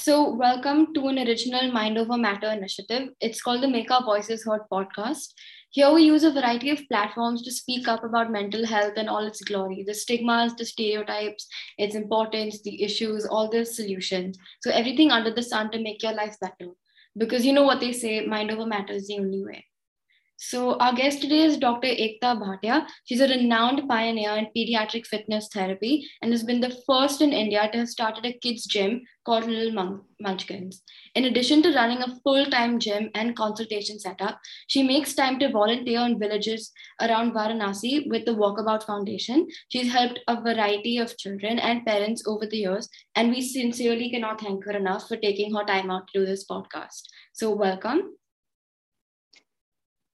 So, 0.00 0.32
welcome 0.32 0.94
to 0.94 1.08
an 1.08 1.18
original 1.18 1.72
Mind 1.72 1.98
Over 1.98 2.16
Matter 2.16 2.52
initiative. 2.52 3.08
It's 3.20 3.42
called 3.42 3.64
the 3.64 3.68
Make 3.68 3.90
Our 3.90 4.04
Voices 4.04 4.44
Heard 4.44 4.60
podcast. 4.70 5.32
Here, 5.70 5.92
we 5.92 6.04
use 6.04 6.22
a 6.22 6.30
variety 6.30 6.70
of 6.70 6.86
platforms 6.88 7.42
to 7.42 7.50
speak 7.50 7.88
up 7.88 8.04
about 8.04 8.30
mental 8.30 8.64
health 8.64 8.92
and 8.96 9.08
all 9.08 9.26
its 9.26 9.42
glory 9.42 9.82
the 9.84 9.94
stigmas, 9.94 10.54
the 10.54 10.64
stereotypes, 10.64 11.48
its 11.78 11.96
importance, 11.96 12.62
the 12.62 12.80
issues, 12.80 13.26
all 13.26 13.50
the 13.50 13.64
solutions. 13.64 14.38
So, 14.62 14.70
everything 14.70 15.10
under 15.10 15.34
the 15.34 15.42
sun 15.42 15.72
to 15.72 15.82
make 15.82 16.00
your 16.00 16.12
life 16.12 16.36
better. 16.40 16.70
Because 17.16 17.44
you 17.44 17.52
know 17.52 17.64
what 17.64 17.80
they 17.80 17.92
say 17.92 18.24
mind 18.24 18.52
over 18.52 18.66
matter 18.66 18.92
is 18.92 19.08
the 19.08 19.18
only 19.18 19.44
way. 19.44 19.64
So, 20.40 20.78
our 20.78 20.94
guest 20.94 21.20
today 21.20 21.42
is 21.42 21.56
Dr. 21.56 21.88
Ekta 21.88 22.38
Bhatia. 22.40 22.86
She's 23.06 23.20
a 23.20 23.26
renowned 23.26 23.88
pioneer 23.88 24.36
in 24.36 24.46
pediatric 24.56 25.04
fitness 25.04 25.48
therapy 25.52 26.08
and 26.22 26.30
has 26.30 26.44
been 26.44 26.60
the 26.60 26.80
first 26.86 27.20
in 27.20 27.32
India 27.32 27.68
to 27.72 27.78
have 27.78 27.88
started 27.88 28.24
a 28.24 28.32
kids' 28.34 28.64
gym 28.64 29.02
called 29.26 29.46
Little 29.46 30.00
Munchkins. 30.20 30.84
In 31.16 31.24
addition 31.24 31.60
to 31.62 31.74
running 31.74 32.02
a 32.02 32.20
full 32.22 32.46
time 32.46 32.78
gym 32.78 33.10
and 33.16 33.34
consultation 33.34 33.98
setup, 33.98 34.38
she 34.68 34.84
makes 34.84 35.12
time 35.12 35.40
to 35.40 35.50
volunteer 35.50 36.02
in 36.02 36.20
villages 36.20 36.70
around 37.00 37.32
Varanasi 37.32 38.08
with 38.08 38.24
the 38.24 38.36
Walkabout 38.36 38.84
Foundation. 38.84 39.48
She's 39.70 39.92
helped 39.92 40.20
a 40.28 40.40
variety 40.40 40.98
of 40.98 41.18
children 41.18 41.58
and 41.58 41.84
parents 41.84 42.22
over 42.28 42.46
the 42.46 42.58
years, 42.58 42.88
and 43.16 43.30
we 43.30 43.42
sincerely 43.42 44.08
cannot 44.08 44.40
thank 44.40 44.64
her 44.66 44.76
enough 44.76 45.08
for 45.08 45.16
taking 45.16 45.52
her 45.56 45.64
time 45.64 45.90
out 45.90 46.06
to 46.12 46.20
do 46.20 46.26
this 46.26 46.46
podcast. 46.46 47.02
So, 47.32 47.50
welcome. 47.50 48.12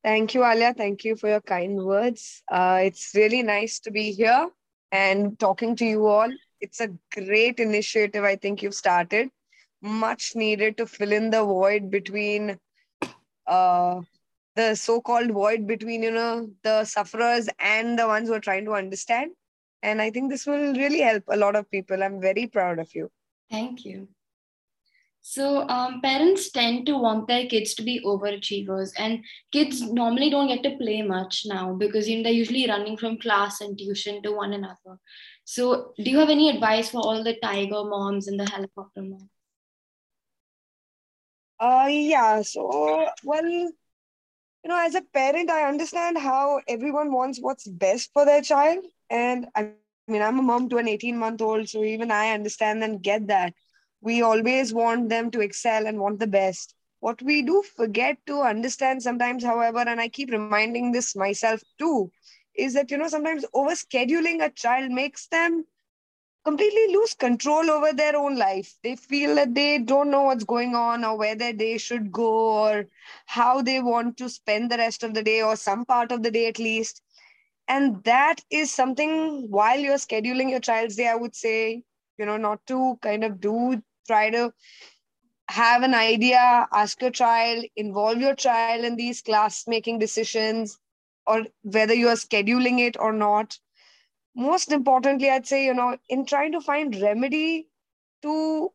Thank 0.05 0.35
you, 0.35 0.43
Aliya. 0.43 0.77
Thank 0.77 1.05
you 1.05 1.17
for 1.17 1.29
your 1.31 1.41
kind 1.41 1.83
words. 1.83 2.43
Uh, 2.53 2.81
it's 2.83 3.12
really 3.15 3.43
nice 3.43 3.81
to 3.81 3.91
be 3.91 4.12
here 4.12 4.51
and 4.93 5.39
talking 5.39 5.75
to 5.77 5.87
you 5.87 6.07
all. 6.07 6.31
It's 6.61 6.81
a 6.81 6.91
great 7.15 7.59
initiative, 7.59 8.23
I 8.23 8.37
think 8.37 8.62
you've 8.62 8.75
started. 8.75 9.31
Much 9.81 10.37
needed 10.37 10.77
to 10.77 10.87
fill 10.87 11.12
in 11.12 11.31
the 11.31 11.43
void 11.43 11.91
between 11.91 12.59
uh, 13.47 14.03
the 14.56 14.75
so 14.75 15.01
called 15.01 15.31
void 15.31 15.67
between, 15.67 16.03
you 16.03 16.11
know, 16.11 16.50
the 16.62 16.84
sufferers 16.84 17.48
and 17.59 17.98
the 17.98 18.06
ones 18.06 18.28
who 18.28 18.34
are 18.34 18.41
trying 18.41 18.67
to 18.67 18.75
understand. 18.75 19.33
And 19.83 20.03
I 20.03 20.11
think 20.11 20.31
this 20.31 20.47
will 20.47 20.75
really 20.75 21.00
help 21.00 21.25
a 21.28 21.37
lot 21.37 21.56
of 21.56 21.71
people. 21.71 22.03
I'm 22.03 22.21
very 22.21 22.47
proud 22.47 22.78
of 22.78 22.95
you. 22.95 23.11
Thank 23.50 23.84
you. 23.84 24.09
So, 25.27 25.67
um, 25.70 26.03
parents 26.03 26.50
tend 26.50 26.84
to 26.84 26.98
want 26.98 27.28
their 27.28 27.47
kids 27.47 27.72
to 27.77 27.83
be 27.83 27.98
overachievers, 28.05 28.91
and 28.98 29.25
kids 29.53 29.81
normally 29.81 30.28
don't 30.28 30.48
get 30.48 30.62
to 30.64 30.77
play 30.77 31.00
much 31.00 31.47
now 31.47 31.72
because 31.72 32.06
you 32.06 32.19
know, 32.19 32.25
they're 32.25 32.33
usually 32.33 32.69
running 32.69 32.98
from 32.98 33.16
class 33.16 33.62
and 33.62 33.78
tuition 33.78 34.22
to 34.22 34.33
one 34.33 34.53
another. 34.53 34.98
So, 35.47 35.94
do 35.97 36.11
you 36.11 36.19
have 36.19 36.28
any 36.28 36.50
advice 36.50 36.91
for 36.91 36.98
all 36.98 37.25
the 37.25 37.39
tiger 37.42 37.84
moms 37.84 38.28
and 38.28 38.39
the 38.39 38.44
helicopter 38.44 39.00
moms? 39.00 39.31
Uh, 41.59 41.86
yeah. 41.88 42.42
So, 42.42 43.09
well, 43.25 43.47
you 43.48 43.72
know, 44.66 44.78
as 44.78 44.94
a 44.94 45.00
parent, 45.00 45.48
I 45.48 45.66
understand 45.66 46.19
how 46.19 46.61
everyone 46.69 47.11
wants 47.14 47.41
what's 47.41 47.66
best 47.66 48.11
for 48.12 48.27
their 48.27 48.42
child. 48.42 48.84
And 49.09 49.47
I 49.55 49.70
mean, 50.06 50.20
I'm 50.20 50.38
a 50.38 50.42
mom 50.42 50.69
to 50.69 50.77
an 50.77 50.86
18 50.86 51.16
month 51.16 51.41
old, 51.41 51.66
so 51.66 51.83
even 51.83 52.11
I 52.11 52.33
understand 52.33 52.84
and 52.84 53.03
get 53.03 53.28
that 53.28 53.55
we 54.05 54.22
always 54.22 54.74
want 54.74 55.10
them 55.10 55.30
to 55.33 55.41
excel 55.41 55.86
and 55.86 56.00
want 56.00 56.20
the 56.20 56.28
best. 56.28 56.74
What 57.00 57.22
we 57.22 57.42
do 57.42 57.62
forget 57.62 58.19
to 58.27 58.42
understand 58.42 59.02
sometimes 59.02 59.44
however 59.44 59.80
and 59.80 60.00
i 60.00 60.08
keep 60.08 60.30
reminding 60.33 60.92
this 60.92 61.06
myself 61.06 61.52
too 61.78 62.10
is 62.48 62.75
that 62.75 62.91
you 62.91 62.98
know 62.98 63.08
sometimes 63.08 63.44
overscheduling 63.55 64.42
a 64.44 64.50
child 64.50 64.91
makes 64.91 65.27
them 65.28 65.64
completely 66.44 66.94
lose 66.94 67.14
control 67.14 67.70
over 67.70 67.92
their 67.92 68.16
own 68.16 68.36
life. 68.36 68.77
They 68.82 68.97
feel 68.97 69.34
that 69.36 69.55
they 69.55 69.78
don't 69.78 70.10
know 70.10 70.22
what's 70.22 70.44
going 70.44 70.75
on 70.75 71.05
or 71.05 71.16
whether 71.19 71.52
they 71.52 71.78
should 71.78 72.12
go 72.12 72.64
or 72.64 72.86
how 73.27 73.62
they 73.62 73.80
want 73.82 74.16
to 74.19 74.28
spend 74.28 74.70
the 74.70 74.78
rest 74.78 75.03
of 75.04 75.14
the 75.14 75.22
day 75.22 75.43
or 75.43 75.56
some 75.56 75.84
part 75.84 76.12
of 76.12 76.22
the 76.22 76.31
day 76.31 76.47
at 76.48 76.59
least. 76.59 77.03
And 77.69 78.03
that 78.04 78.41
is 78.50 78.72
something 78.72 79.47
while 79.50 79.78
you're 79.78 79.97
scheduling 79.97 80.50
your 80.50 80.60
child's 80.60 80.97
day 80.97 81.09
i 81.09 81.14
would 81.14 81.34
say 81.34 81.82
you 82.19 82.26
know 82.26 82.37
not 82.37 82.64
to 82.66 82.98
kind 83.03 83.25
of 83.25 83.41
do 83.41 83.82
try 84.06 84.31
to 84.31 84.53
have 85.48 85.82
an 85.82 85.94
idea, 85.94 86.66
ask 86.72 87.00
your 87.00 87.10
child, 87.10 87.65
involve 87.76 88.19
your 88.19 88.34
child 88.34 88.76
in 88.76 88.88
these 88.88 89.12
class 89.12 89.59
making 89.60 89.92
decisions, 89.92 90.78
or 91.26 91.44
whether 91.62 91.92
you 91.94 92.09
are 92.09 92.14
scheduling 92.16 92.78
it 92.81 92.97
or 92.98 93.12
not. 93.12 93.59
Most 94.34 94.72
importantly, 94.72 95.31
I'd 95.31 95.47
say, 95.47 95.64
you 95.64 95.75
know, 95.75 95.98
in 96.09 96.25
trying 96.26 96.53
to 96.53 96.60
find 96.60 96.94
remedy 97.00 97.69
to 98.22 98.72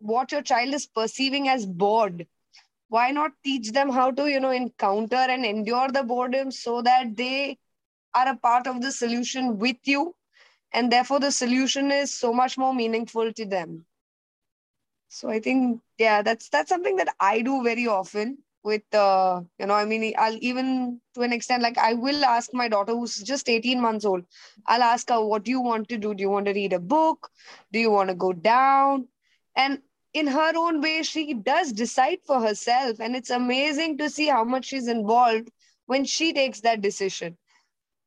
what 0.00 0.32
your 0.32 0.42
child 0.42 0.74
is 0.74 0.86
perceiving 0.86 1.48
as 1.48 1.66
bored, 1.66 2.26
why 2.88 3.10
not 3.10 3.32
teach 3.44 3.72
them 3.72 3.90
how 3.90 4.10
to, 4.12 4.26
you 4.28 4.40
know, 4.40 4.50
encounter 4.50 5.16
and 5.16 5.44
endure 5.44 5.88
the 5.88 6.02
boredom 6.02 6.50
so 6.50 6.82
that 6.82 7.16
they 7.16 7.58
are 8.14 8.28
a 8.28 8.36
part 8.36 8.66
of 8.66 8.80
the 8.82 8.92
solution 8.92 9.58
with 9.58 9.76
you. 9.84 10.14
And 10.72 10.90
therefore, 10.92 11.20
the 11.20 11.32
solution 11.32 11.90
is 11.90 12.12
so 12.12 12.32
much 12.32 12.58
more 12.58 12.74
meaningful 12.74 13.32
to 13.32 13.46
them 13.46 13.86
so 15.10 15.30
i 15.30 15.40
think 15.40 15.80
yeah 15.98 16.22
that's 16.22 16.50
that's 16.50 16.70
something 16.70 16.96
that 16.96 17.08
i 17.20 17.42
do 17.42 17.62
very 17.64 17.86
often 17.88 18.38
with 18.64 18.94
uh 18.94 19.42
you 19.60 19.66
know 19.66 19.74
i 19.74 19.84
mean 19.86 20.14
i'll 20.18 20.38
even 20.42 21.00
to 21.14 21.22
an 21.22 21.32
extent 21.32 21.62
like 21.62 21.78
i 21.78 21.94
will 21.94 22.24
ask 22.24 22.54
my 22.54 22.68
daughter 22.68 22.92
who's 22.92 23.16
just 23.22 23.48
18 23.48 23.80
months 23.80 24.06
old 24.06 24.24
i'll 24.66 24.82
ask 24.82 25.10
her 25.10 25.24
what 25.24 25.44
do 25.44 25.50
you 25.52 25.60
want 25.60 25.88
to 25.88 25.98
do? 25.98 26.14
Do 26.14 26.22
you 26.22 26.30
want 26.30 26.46
to 26.46 26.54
read 26.54 26.72
a 26.74 26.80
book? 26.80 27.30
Do 27.72 27.80
you 27.80 27.90
want 27.90 28.10
to 28.10 28.16
go 28.16 28.32
down? 28.32 29.08
And 29.56 29.80
in 30.14 30.28
her 30.28 30.52
own 30.56 30.80
way 30.82 31.02
she 31.02 31.34
does 31.34 31.72
decide 31.72 32.20
for 32.26 32.40
herself 32.40 33.00
and 33.00 33.16
it's 33.16 33.30
amazing 33.30 33.98
to 33.98 34.10
see 34.10 34.28
how 34.28 34.44
much 34.44 34.66
she's 34.66 34.88
involved 34.88 35.50
when 35.86 36.04
she 36.04 36.32
takes 36.32 36.60
that 36.62 36.82
decision. 36.82 37.38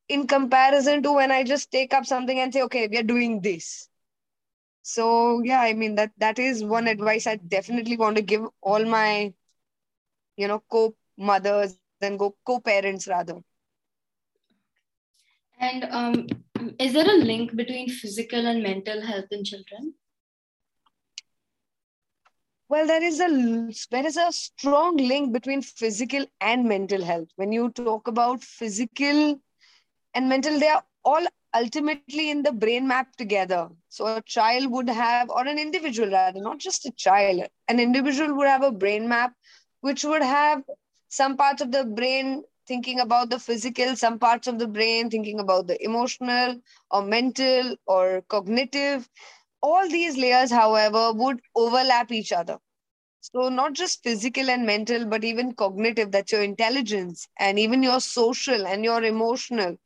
In 0.08 0.26
comparison 0.26 1.02
to 1.04 1.12
when 1.12 1.32
i 1.32 1.42
just 1.44 1.70
take 1.72 1.94
up 1.94 2.06
something 2.06 2.38
and 2.40 2.52
say 2.52 2.62
okay 2.62 2.88
we 2.88 2.98
are 2.98 3.10
doing 3.14 3.40
this 3.42 3.88
so 4.84 5.42
yeah 5.44 5.60
i 5.62 5.74
mean 5.74 5.96
that 5.96 6.12
that 6.18 6.38
is 6.38 6.64
one 6.64 6.88
advice 6.88 7.26
i 7.26 7.36
definitely 7.36 7.96
want 7.96 8.16
to 8.16 8.22
give 8.22 8.42
all 8.62 8.84
my 8.86 9.32
you 10.36 10.48
know 10.48 10.60
co 10.70 10.94
mothers 11.18 11.74
and 11.76 11.92
go 11.94 12.06
co 12.18 12.32
parents 12.34 12.78
rather. 12.80 13.10
And 15.60 15.84
um, 15.90 16.26
is 16.78 16.92
there 16.94 17.08
a 17.08 17.18
link 17.18 17.54
between 17.56 17.88
physical 17.88 18.46
and 18.46 18.62
mental 18.62 19.02
health 19.02 19.26
in 19.30 19.44
children? 19.44 19.94
Well 22.68 22.86
there 22.86 23.02
is 23.02 23.20
a 23.20 23.28
there 23.90 24.06
is 24.06 24.16
a 24.16 24.32
strong 24.32 24.96
link 24.96 25.32
between 25.32 25.62
physical 25.62 26.26
and 26.40 26.66
mental 26.68 27.04
health. 27.04 27.28
When 27.36 27.52
you 27.52 27.70
talk 27.70 28.06
about 28.06 28.42
physical 28.42 29.40
and 30.14 30.28
mental 30.28 30.58
they 30.58 30.68
are 30.68 30.84
all 31.04 31.24
ultimately 31.54 32.30
in 32.30 32.42
the 32.42 32.52
brain 32.52 32.88
map 32.88 33.16
together. 33.16 33.70
So 33.90 34.08
a 34.08 34.20
child 34.22 34.70
would 34.72 34.88
have, 34.90 35.30
or 35.30 35.46
an 35.46 35.58
individual 35.58 36.10
rather, 36.10 36.40
not 36.40 36.58
just 36.58 36.84
a 36.86 36.92
child, 36.92 37.48
an 37.68 37.78
individual 37.80 38.34
would 38.36 38.46
have 38.46 38.62
a 38.62 38.70
brain 38.72 39.08
map 39.08 39.32
which 39.80 40.04
would 40.04 40.22
have 40.22 40.62
some 41.08 41.36
parts 41.36 41.60
of 41.62 41.70
the 41.72 41.84
brain 41.84 42.44
thinking 42.66 43.00
about 43.00 43.30
the 43.30 43.38
physical, 43.38 43.96
some 43.96 44.18
parts 44.18 44.46
of 44.46 44.58
the 44.58 44.66
brain 44.68 45.10
thinking 45.10 45.38
about 45.40 45.66
the 45.66 45.82
emotional 45.84 46.60
or 46.90 47.02
mental 47.02 47.76
or 47.86 48.22
cognitive. 48.28 49.08
All 49.62 49.88
these 49.88 50.16
layers, 50.16 50.50
however, 50.50 51.12
would 51.12 51.40
overlap 51.54 52.10
each 52.12 52.32
other. 52.32 52.58
So, 53.20 53.48
not 53.48 53.72
just 53.74 54.02
physical 54.02 54.50
and 54.50 54.66
mental, 54.66 55.06
but 55.06 55.24
even 55.24 55.54
cognitive, 55.54 56.10
that's 56.12 56.32
your 56.32 56.42
intelligence 56.42 57.28
and 57.38 57.58
even 57.58 57.82
your 57.82 58.00
social 58.00 58.66
and 58.66 58.84
your 58.84 59.02
emotional 59.02 59.78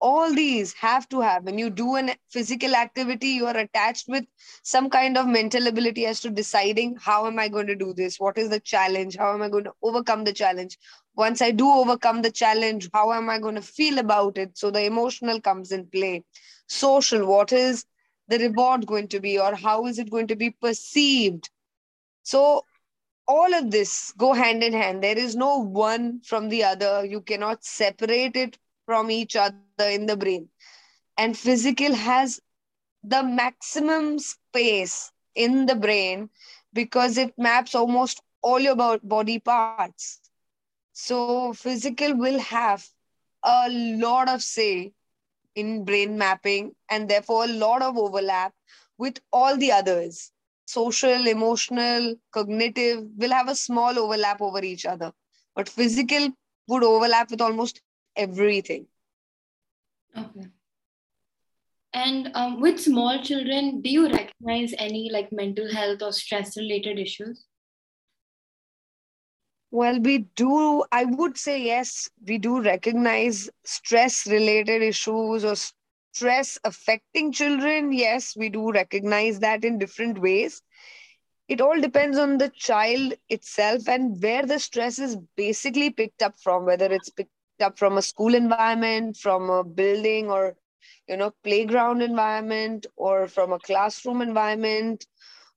all 0.00 0.32
these 0.32 0.72
have 0.74 1.08
to 1.08 1.20
have 1.20 1.44
when 1.44 1.58
you 1.58 1.70
do 1.70 1.96
a 1.96 2.14
physical 2.30 2.74
activity 2.74 3.28
you 3.28 3.46
are 3.46 3.56
attached 3.56 4.08
with 4.08 4.24
some 4.62 4.88
kind 4.88 5.16
of 5.16 5.26
mental 5.26 5.66
ability 5.66 6.06
as 6.06 6.20
to 6.20 6.30
deciding 6.30 6.96
how 7.00 7.26
am 7.26 7.38
i 7.38 7.48
going 7.48 7.66
to 7.66 7.74
do 7.74 7.92
this? 7.92 8.18
What 8.18 8.38
is 8.38 8.48
the 8.50 8.60
challenge? 8.60 9.16
How 9.16 9.34
am 9.34 9.42
i 9.42 9.48
going 9.48 9.64
to 9.64 9.72
overcome 9.82 10.24
the 10.24 10.32
challenge? 10.32 10.78
Once 11.16 11.42
i 11.42 11.50
do 11.50 11.68
overcome 11.68 12.22
the 12.22 12.30
challenge 12.30 12.88
how 12.94 13.12
am 13.12 13.28
i 13.28 13.38
going 13.38 13.56
to 13.56 13.62
feel 13.62 13.98
about 13.98 14.38
it? 14.38 14.56
So 14.56 14.70
the 14.70 14.84
emotional 14.84 15.40
comes 15.40 15.72
in 15.72 15.86
play. 15.86 16.24
Social 16.68 17.26
what 17.26 17.52
is 17.52 17.84
the 18.28 18.38
reward 18.38 18.86
going 18.86 19.08
to 19.08 19.20
be 19.20 19.38
or 19.38 19.54
how 19.54 19.86
is 19.86 19.98
it 19.98 20.10
going 20.10 20.28
to 20.28 20.36
be 20.36 20.50
perceived? 20.50 21.50
So 22.22 22.64
all 23.26 23.52
of 23.52 23.70
this 23.70 24.12
go 24.16 24.32
hand 24.32 24.62
in 24.62 24.72
hand. 24.72 25.02
There 25.02 25.18
is 25.18 25.34
no 25.34 25.58
one 25.58 26.20
from 26.22 26.48
the 26.48 26.64
other. 26.64 27.04
You 27.04 27.20
cannot 27.20 27.64
separate 27.64 28.36
it 28.36 28.58
from 28.88 29.20
each 29.22 29.46
other 29.46 29.88
in 29.88 30.06
the 30.06 30.16
brain. 30.16 30.50
And 31.18 31.36
physical 31.36 31.94
has 31.94 32.40
the 33.02 33.22
maximum 33.22 34.18
space 34.18 35.12
in 35.34 35.66
the 35.66 35.76
brain 35.76 36.30
because 36.72 37.18
it 37.18 37.34
maps 37.38 37.74
almost 37.74 38.22
all 38.42 38.60
your 38.60 38.98
body 39.02 39.40
parts. 39.40 40.30
So 40.92 41.52
physical 41.52 42.14
will 42.14 42.38
have 42.40 42.88
a 43.42 43.68
lot 43.70 44.28
of 44.28 44.42
say 44.42 44.94
in 45.54 45.84
brain 45.84 46.18
mapping 46.18 46.74
and 46.90 47.08
therefore 47.08 47.44
a 47.44 47.48
lot 47.48 47.82
of 47.82 47.96
overlap 47.98 48.54
with 48.98 49.20
all 49.32 49.56
the 49.56 49.72
others. 49.72 50.32
social, 50.66 51.26
emotional, 51.28 52.14
cognitive 52.32 53.04
will 53.16 53.30
have 53.32 53.48
a 53.48 53.54
small 53.54 53.98
overlap 53.98 54.40
over 54.40 54.62
each 54.64 54.84
other. 54.86 55.12
But 55.54 55.68
physical 55.68 56.28
would 56.68 56.84
overlap 56.84 57.30
with 57.30 57.40
almost 57.40 57.80
everything. 58.18 58.86
Okay. 60.16 60.48
And 61.94 62.30
um, 62.34 62.60
with 62.60 62.80
small 62.80 63.22
children, 63.22 63.80
do 63.80 63.88
you 63.88 64.10
recognize 64.10 64.74
any 64.78 65.10
like 65.10 65.32
mental 65.32 65.72
health 65.72 66.02
or 66.02 66.12
stress 66.12 66.56
related 66.56 66.98
issues? 66.98 67.46
Well, 69.70 70.00
we 70.00 70.18
do, 70.34 70.84
I 70.92 71.04
would 71.04 71.36
say 71.36 71.62
yes, 71.62 72.08
we 72.26 72.38
do 72.38 72.62
recognize 72.62 73.50
stress 73.64 74.26
related 74.26 74.82
issues 74.82 75.44
or 75.44 75.54
stress 76.12 76.58
affecting 76.64 77.32
children. 77.32 77.92
Yes, 77.92 78.34
we 78.36 78.48
do 78.48 78.70
recognize 78.70 79.40
that 79.40 79.64
in 79.64 79.78
different 79.78 80.20
ways. 80.20 80.62
It 81.48 81.60
all 81.60 81.80
depends 81.80 82.18
on 82.18 82.38
the 82.38 82.50
child 82.50 83.14
itself 83.28 83.88
and 83.88 84.22
where 84.22 84.44
the 84.44 84.58
stress 84.58 84.98
is 84.98 85.16
basically 85.36 85.90
picked 85.90 86.22
up 86.22 86.38
from, 86.38 86.64
whether 86.64 86.86
it's 86.92 87.10
picked 87.10 87.30
up 87.62 87.78
from 87.78 87.96
a 87.98 88.02
school 88.02 88.34
environment, 88.34 89.16
from 89.16 89.48
a 89.50 89.64
building 89.64 90.30
or 90.30 90.56
you 91.08 91.16
know 91.16 91.32
playground 91.42 92.02
environment 92.02 92.86
or 92.96 93.26
from 93.28 93.52
a 93.52 93.58
classroom 93.58 94.20
environment 94.22 95.06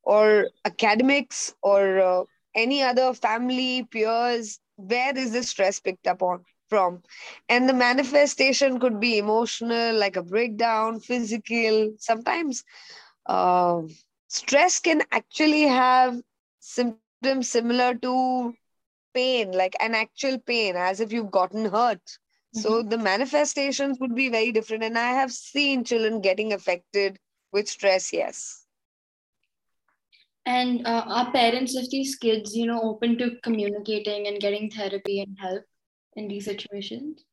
or 0.03 0.48
academics 0.65 1.53
or 1.62 2.00
uh, 2.00 2.24
any 2.56 2.81
other 2.81 3.13
family, 3.13 3.83
peers, 3.92 4.59
where 4.75 5.18
is 5.18 5.31
the 5.33 5.44
stress 5.44 5.80
picked 5.80 6.07
up 6.07 6.21
on 6.21 6.44
from? 6.69 7.01
And 7.50 7.68
the 7.69 7.74
manifestation 7.74 8.80
could 8.80 9.00
be 9.00 9.18
emotional, 9.18 9.95
like 9.95 10.15
a 10.15 10.24
breakdown, 10.24 11.00
physical. 11.00 11.94
Sometimes 12.00 12.63
uh, 13.27 13.81
stress 14.27 14.80
can 14.80 15.01
actually 15.12 15.63
have 15.63 16.21
symptoms 16.59 17.50
similar 17.50 17.94
to 17.95 18.53
pain, 19.13 19.52
like 19.52 19.75
an 19.80 19.96
actual 19.96 20.40
pain, 20.40 20.75
as 20.75 21.00
if 21.00 21.12
you've 21.12 21.31
gotten 21.31 21.66
hurt. 21.66 22.04
Mm-hmm. 22.06 22.60
So 22.60 22.84
the 22.84 22.98
manifestations 22.98 24.00
would 24.00 24.16
be 24.16 24.30
very 24.30 24.52
different. 24.52 24.84
And 24.84 24.98
I 24.98 25.12
have 25.12 25.31
seen 25.31 25.84
children 25.84 26.22
getting 26.22 26.54
affected 26.54 27.18
with 27.52 27.68
stress, 27.68 28.13
yes 28.13 28.62
and 30.46 30.86
uh, 30.88 31.04
are 31.08 31.31
parents 31.31 31.75
of 31.78 31.90
these 31.92 32.16
kids 32.16 32.56
you 32.56 32.66
know 32.66 32.81
open 32.81 33.18
to 33.18 33.36
communicating 33.44 34.28
and 34.28 34.40
getting 34.40 34.69
therapy 34.69 35.22
and 35.22 35.38
help 35.40 35.63
in 36.16 36.28
these 36.28 36.46
situations 36.46 37.24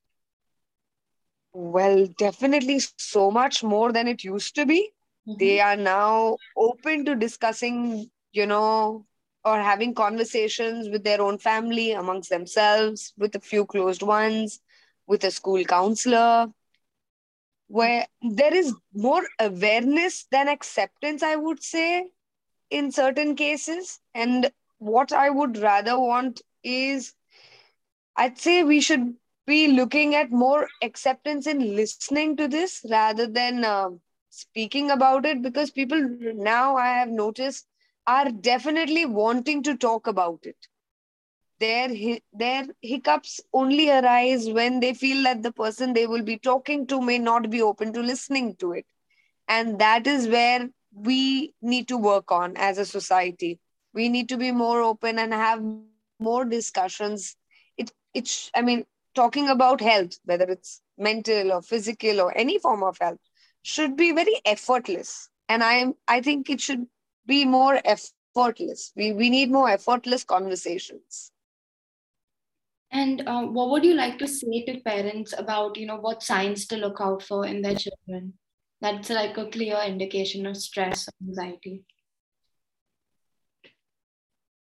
well 1.52 2.06
definitely 2.18 2.78
so 2.98 3.30
much 3.30 3.64
more 3.64 3.92
than 3.92 4.06
it 4.06 4.22
used 4.22 4.54
to 4.54 4.66
be 4.66 4.90
mm-hmm. 5.26 5.38
they 5.38 5.58
are 5.60 5.76
now 5.76 6.36
open 6.56 7.04
to 7.04 7.14
discussing 7.14 8.10
you 8.32 8.46
know 8.46 9.06
or 9.44 9.60
having 9.60 9.94
conversations 9.94 10.88
with 10.88 11.04
their 11.04 11.20
own 11.20 11.38
family 11.38 11.92
amongst 11.92 12.30
themselves 12.30 13.12
with 13.16 13.34
a 13.34 13.40
few 13.40 13.64
closed 13.66 14.02
ones 14.02 14.60
with 15.06 15.24
a 15.24 15.30
school 15.30 15.64
counselor 15.64 16.48
where 17.68 18.06
there 18.22 18.54
is 18.54 18.74
more 18.94 19.22
awareness 19.38 20.24
than 20.30 20.48
acceptance 20.48 21.22
i 21.22 21.34
would 21.36 21.62
say 21.62 22.08
in 22.70 22.90
certain 22.90 23.34
cases. 23.36 24.00
And 24.14 24.50
what 24.78 25.12
I 25.12 25.30
would 25.30 25.56
rather 25.58 25.98
want 25.98 26.40
is, 26.62 27.14
I'd 28.16 28.38
say 28.38 28.62
we 28.64 28.80
should 28.80 29.16
be 29.46 29.68
looking 29.68 30.14
at 30.14 30.30
more 30.30 30.68
acceptance 30.82 31.46
in 31.46 31.76
listening 31.76 32.36
to 32.36 32.48
this 32.48 32.84
rather 32.90 33.26
than 33.26 33.64
uh, 33.64 33.90
speaking 34.28 34.90
about 34.90 35.24
it 35.24 35.42
because 35.42 35.70
people 35.70 36.00
now 36.34 36.76
I 36.76 36.88
have 36.88 37.08
noticed 37.08 37.66
are 38.08 38.32
definitely 38.32 39.06
wanting 39.06 39.62
to 39.64 39.76
talk 39.76 40.08
about 40.08 40.40
it. 40.44 40.68
Their, 41.60 41.88
their 42.32 42.64
hiccups 42.82 43.40
only 43.52 43.90
arise 43.90 44.48
when 44.50 44.80
they 44.80 44.94
feel 44.94 45.22
that 45.24 45.42
the 45.42 45.52
person 45.52 45.92
they 45.92 46.06
will 46.06 46.22
be 46.22 46.38
talking 46.38 46.86
to 46.88 47.00
may 47.00 47.18
not 47.18 47.50
be 47.50 47.62
open 47.62 47.92
to 47.94 48.00
listening 48.00 48.56
to 48.56 48.72
it. 48.72 48.86
And 49.48 49.78
that 49.78 50.06
is 50.06 50.28
where 50.28 50.70
we 50.94 51.54
need 51.62 51.88
to 51.88 51.96
work 51.98 52.32
on 52.32 52.56
as 52.56 52.78
a 52.78 52.86
society. 52.86 53.60
We 53.94 54.08
need 54.08 54.28
to 54.30 54.36
be 54.36 54.52
more 54.52 54.82
open 54.82 55.18
and 55.18 55.32
have 55.34 55.62
more 55.62 55.94
discussions. 55.94 56.92
It, 57.28 57.44
it, 57.66 57.94
I 58.06 58.16
mean, 58.18 58.42
talking 58.66 59.04
about 59.48 59.48
health, 59.50 59.82
whether 59.98 60.22
it's 60.24 60.56
mental 60.64 61.26
or 61.26 61.36
physical 61.44 62.04
or 62.04 62.16
any 62.16 62.42
form 62.42 62.72
of 62.72 62.88
health, 63.00 63.08
should 63.62 63.96
be 63.96 64.12
very 64.12 64.40
effortless. 64.44 65.28
And 65.48 65.62
I 65.62 65.74
am, 65.74 65.94
I 66.06 66.20
think 66.20 66.48
it 66.50 66.60
should 66.60 66.86
be 67.28 67.44
more 67.44 67.80
effortless. 67.84 68.92
We, 68.96 69.12
we 69.12 69.30
need 69.30 69.52
more 69.52 69.70
effortless 69.70 70.24
conversations. 70.24 71.30
And 72.90 73.22
uh, 73.28 73.42
what 73.42 73.70
would 73.70 73.84
you 73.84 73.94
like 73.94 74.18
to 74.18 74.26
say 74.26 74.64
to 74.66 74.80
parents 74.80 75.34
about, 75.36 75.76
you 75.76 75.86
know, 75.86 75.98
what 75.98 76.22
signs 76.22 76.66
to 76.68 76.76
look 76.76 76.96
out 77.00 77.22
for 77.22 77.46
in 77.46 77.60
their 77.60 77.76
children? 77.76 78.32
That's 78.80 79.10
like 79.10 79.36
a 79.36 79.46
clear 79.46 79.78
indication 79.86 80.46
of 80.46 80.56
stress 80.56 81.06
or 81.08 81.12
anxiety. 81.28 81.84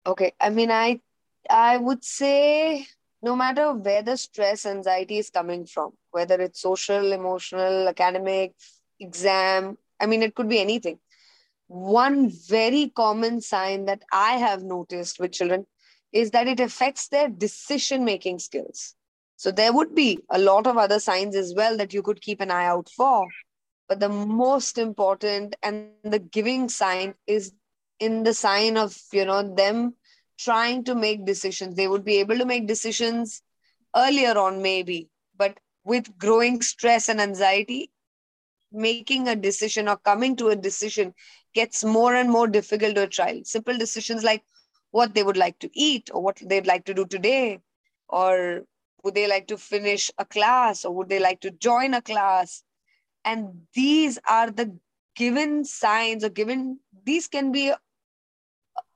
Okay. 0.06 0.32
I 0.40 0.50
mean, 0.50 0.70
I 0.70 1.00
I 1.50 1.76
would 1.78 2.04
say 2.04 2.86
no 3.22 3.34
matter 3.34 3.72
where 3.72 4.02
the 4.02 4.16
stress, 4.16 4.66
anxiety 4.66 5.18
is 5.18 5.30
coming 5.30 5.66
from, 5.66 5.92
whether 6.10 6.40
it's 6.40 6.60
social, 6.60 7.12
emotional, 7.12 7.88
academic, 7.88 8.54
exam, 9.00 9.78
I 10.00 10.06
mean, 10.06 10.22
it 10.22 10.34
could 10.34 10.48
be 10.48 10.60
anything. 10.60 10.98
One 11.72 12.30
very 12.30 12.90
common 12.94 13.40
sign 13.40 13.86
that 13.86 14.02
I 14.12 14.32
have 14.36 14.62
noticed 14.62 15.18
with 15.18 15.32
children 15.32 15.66
is 16.12 16.30
that 16.32 16.46
it 16.46 16.60
affects 16.60 17.08
their 17.08 17.28
decision 17.28 18.04
making 18.04 18.40
skills. 18.40 18.94
So 19.36 19.50
there 19.50 19.72
would 19.72 19.94
be 19.94 20.18
a 20.30 20.38
lot 20.38 20.66
of 20.66 20.76
other 20.76 21.00
signs 21.00 21.34
as 21.36 21.54
well 21.56 21.76
that 21.78 21.94
you 21.94 22.02
could 22.02 22.20
keep 22.20 22.40
an 22.40 22.50
eye 22.50 22.66
out 22.66 22.90
for. 22.90 23.26
But 23.88 24.00
the 24.00 24.08
most 24.10 24.78
important 24.78 25.56
and 25.62 25.86
the 26.04 26.18
giving 26.18 26.68
sign 26.68 27.14
is 27.26 27.52
in 27.98 28.22
the 28.24 28.34
sign 28.34 28.76
of, 28.76 28.96
you 29.12 29.24
know, 29.24 29.54
them 29.54 29.94
trying 30.38 30.84
to 30.84 30.94
make 30.94 31.24
decisions. 31.24 31.76
They 31.76 31.88
would 31.88 32.04
be 32.04 32.18
able 32.18 32.38
to 32.38 32.44
make 32.44 32.66
decisions 32.66 33.42
earlier 33.96 34.36
on, 34.38 34.62
maybe, 34.62 35.08
but 35.36 35.58
with 35.84 36.18
growing 36.18 36.60
stress 36.62 37.08
and 37.08 37.20
anxiety, 37.20 37.90
making 38.72 39.28
a 39.28 39.36
decision 39.36 39.88
or 39.88 39.96
coming 39.96 40.36
to 40.36 40.48
a 40.48 40.56
decision 40.56 41.14
gets 41.54 41.84
more 41.84 42.14
and 42.14 42.30
more 42.30 42.46
difficult 42.48 42.94
to 42.96 43.04
a 43.04 43.08
child. 43.08 43.46
Simple 43.46 43.76
decisions 43.76 44.24
like 44.24 44.42
what 44.90 45.14
they 45.14 45.22
would 45.22 45.36
like 45.36 45.58
to 45.60 45.70
eat 45.74 46.10
or 46.12 46.22
what 46.22 46.40
they'd 46.44 46.66
like 46.66 46.84
to 46.86 46.94
do 46.94 47.06
today, 47.06 47.60
or 48.08 48.62
would 49.02 49.14
they 49.14 49.26
like 49.26 49.48
to 49.48 49.56
finish 49.58 50.10
a 50.18 50.24
class 50.24 50.84
or 50.84 50.94
would 50.94 51.08
they 51.08 51.18
like 51.18 51.40
to 51.40 51.50
join 51.50 51.94
a 51.94 52.02
class 52.02 52.62
and 53.24 53.66
these 53.74 54.18
are 54.28 54.50
the 54.50 54.76
given 55.14 55.64
signs 55.64 56.24
or 56.24 56.28
given 56.28 56.78
these 57.04 57.28
can 57.28 57.52
be 57.52 57.72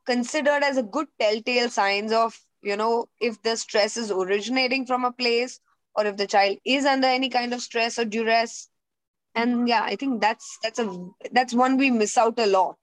considered 0.06 0.62
as 0.62 0.76
a 0.76 0.82
good 0.82 1.06
telltale 1.18 1.68
signs 1.68 2.12
of 2.12 2.38
you 2.62 2.76
know 2.76 3.08
if 3.20 3.40
the 3.42 3.56
stress 3.56 3.96
is 3.96 4.10
originating 4.10 4.86
from 4.86 5.04
a 5.04 5.12
place 5.12 5.60
or 5.94 6.06
if 6.06 6.16
the 6.16 6.26
child 6.26 6.56
is 6.64 6.84
under 6.84 7.08
any 7.08 7.28
kind 7.28 7.52
of 7.52 7.60
stress 7.60 7.98
or 7.98 8.04
duress 8.04 8.68
and 9.36 9.68
yeah 9.68 9.82
i 9.82 9.94
think 9.94 10.20
that's 10.20 10.58
that's 10.62 10.78
a 10.78 11.08
that's 11.32 11.54
one 11.54 11.76
we 11.76 11.90
miss 11.90 12.16
out 12.18 12.38
a 12.38 12.46
lot. 12.46 12.76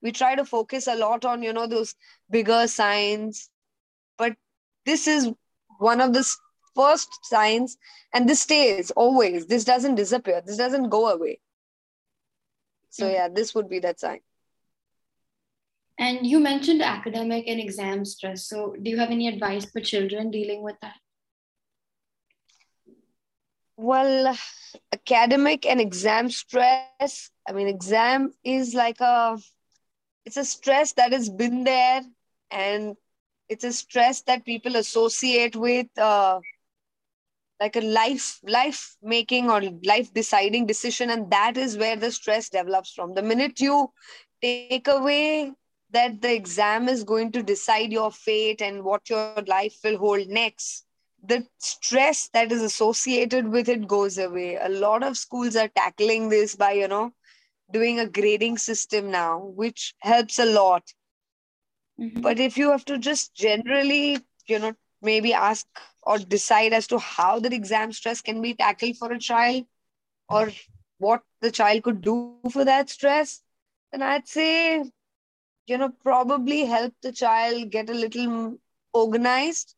We 0.00 0.12
try 0.12 0.36
to 0.36 0.44
focus 0.44 0.86
a 0.86 0.94
lot 0.94 1.24
on 1.24 1.42
you 1.42 1.52
know 1.52 1.66
those 1.66 1.94
bigger 2.30 2.66
signs. 2.68 3.50
But 4.16 4.36
this 4.86 5.06
is 5.06 5.30
one 5.78 6.00
of 6.00 6.12
the 6.12 6.24
first 6.74 7.08
signs 7.24 7.76
and 8.14 8.28
this 8.28 8.40
stays 8.40 8.90
always. 8.92 9.46
This 9.46 9.64
doesn't 9.64 9.96
disappear. 9.96 10.42
This 10.44 10.56
doesn't 10.56 10.88
go 10.88 11.08
away. 11.08 11.40
So 12.90 13.04
mm-hmm. 13.04 13.14
yeah 13.14 13.28
this 13.28 13.54
would 13.54 13.68
be 13.68 13.80
that 13.80 14.00
sign. 14.00 14.20
And 15.98 16.24
you 16.24 16.38
mentioned 16.38 16.80
academic 16.80 17.48
and 17.48 17.58
exam 17.58 18.04
stress. 18.04 18.46
So 18.46 18.76
do 18.80 18.88
you 18.88 18.98
have 18.98 19.10
any 19.10 19.26
advice 19.26 19.64
for 19.64 19.80
children 19.80 20.30
dealing 20.30 20.62
with 20.62 20.76
that 20.80 20.94
well 23.78 24.36
academic 24.92 25.66
and 25.66 25.80
exam 25.80 26.30
stress. 26.30 27.04
I 27.20 27.26
mean 27.26 27.40
exam 27.40 28.04
is 28.16 28.74
like 28.74 29.00
a 29.00 29.16
it's 30.06 30.18
a 30.18 30.26
stress 30.30 30.92
that 30.94 31.12
has 31.12 31.28
been 31.30 31.64
there 31.64 32.02
and 32.50 32.96
it's 33.48 33.64
a 33.64 33.72
stress 33.72 34.22
that 34.22 34.44
people 34.44 34.76
associate 34.76 35.56
with 35.56 35.86
uh, 35.98 36.40
like 37.60 37.76
a 37.76 37.80
life 37.80 38.40
life 38.44 38.96
making 39.02 39.50
or 39.50 39.60
life 39.84 40.12
deciding 40.14 40.66
decision. 40.66 41.10
And 41.10 41.30
that 41.30 41.56
is 41.56 41.76
where 41.78 41.96
the 41.96 42.10
stress 42.12 42.48
develops 42.50 42.92
from. 42.92 43.14
The 43.14 43.22
minute 43.22 43.60
you 43.60 43.92
take 44.42 44.88
away 44.88 45.52
that 45.90 46.22
the 46.22 46.34
exam 46.34 46.88
is 46.88 47.04
going 47.04 47.32
to 47.32 47.42
decide 47.42 47.92
your 47.92 48.10
fate 48.12 48.62
and 48.62 48.84
what 48.84 49.18
your 49.20 49.42
life 49.46 49.78
will 49.84 49.98
hold 49.98 50.28
next 50.28 50.87
the 51.22 51.46
stress 51.58 52.28
that 52.32 52.52
is 52.52 52.62
associated 52.62 53.48
with 53.48 53.68
it 53.68 53.88
goes 53.88 54.18
away 54.18 54.56
a 54.56 54.68
lot 54.68 55.02
of 55.02 55.16
schools 55.16 55.56
are 55.56 55.68
tackling 55.68 56.28
this 56.28 56.54
by 56.54 56.72
you 56.72 56.86
know 56.88 57.12
doing 57.72 57.98
a 57.98 58.08
grading 58.08 58.58
system 58.58 59.10
now, 59.10 59.38
which 59.38 59.94
helps 60.00 60.38
a 60.38 60.44
lot. 60.44 60.92
Mm-hmm. 62.00 62.20
But 62.20 62.38
if 62.38 62.56
you 62.56 62.70
have 62.70 62.84
to 62.86 62.98
just 62.98 63.34
generally, 63.34 64.18
you 64.46 64.58
know, 64.58 64.74
maybe 65.02 65.32
ask 65.32 65.66
or 66.02 66.18
decide 66.18 66.72
as 66.72 66.86
to 66.88 66.98
how 66.98 67.38
the 67.38 67.54
exam 67.54 67.92
stress 67.92 68.20
can 68.20 68.40
be 68.40 68.54
tackled 68.54 68.96
for 68.96 69.12
a 69.12 69.18
child 69.18 69.64
or 70.28 70.50
what 70.98 71.22
the 71.40 71.50
child 71.50 71.82
could 71.82 72.00
do 72.00 72.38
for 72.50 72.64
that 72.64 72.90
stress, 72.90 73.42
then 73.92 74.02
I'd 74.02 74.26
say, 74.26 74.84
you 75.66 75.78
know, 75.78 75.90
probably 76.02 76.64
help 76.64 76.94
the 77.02 77.12
child 77.12 77.70
get 77.70 77.90
a 77.90 77.94
little 77.94 78.58
organized 78.92 79.74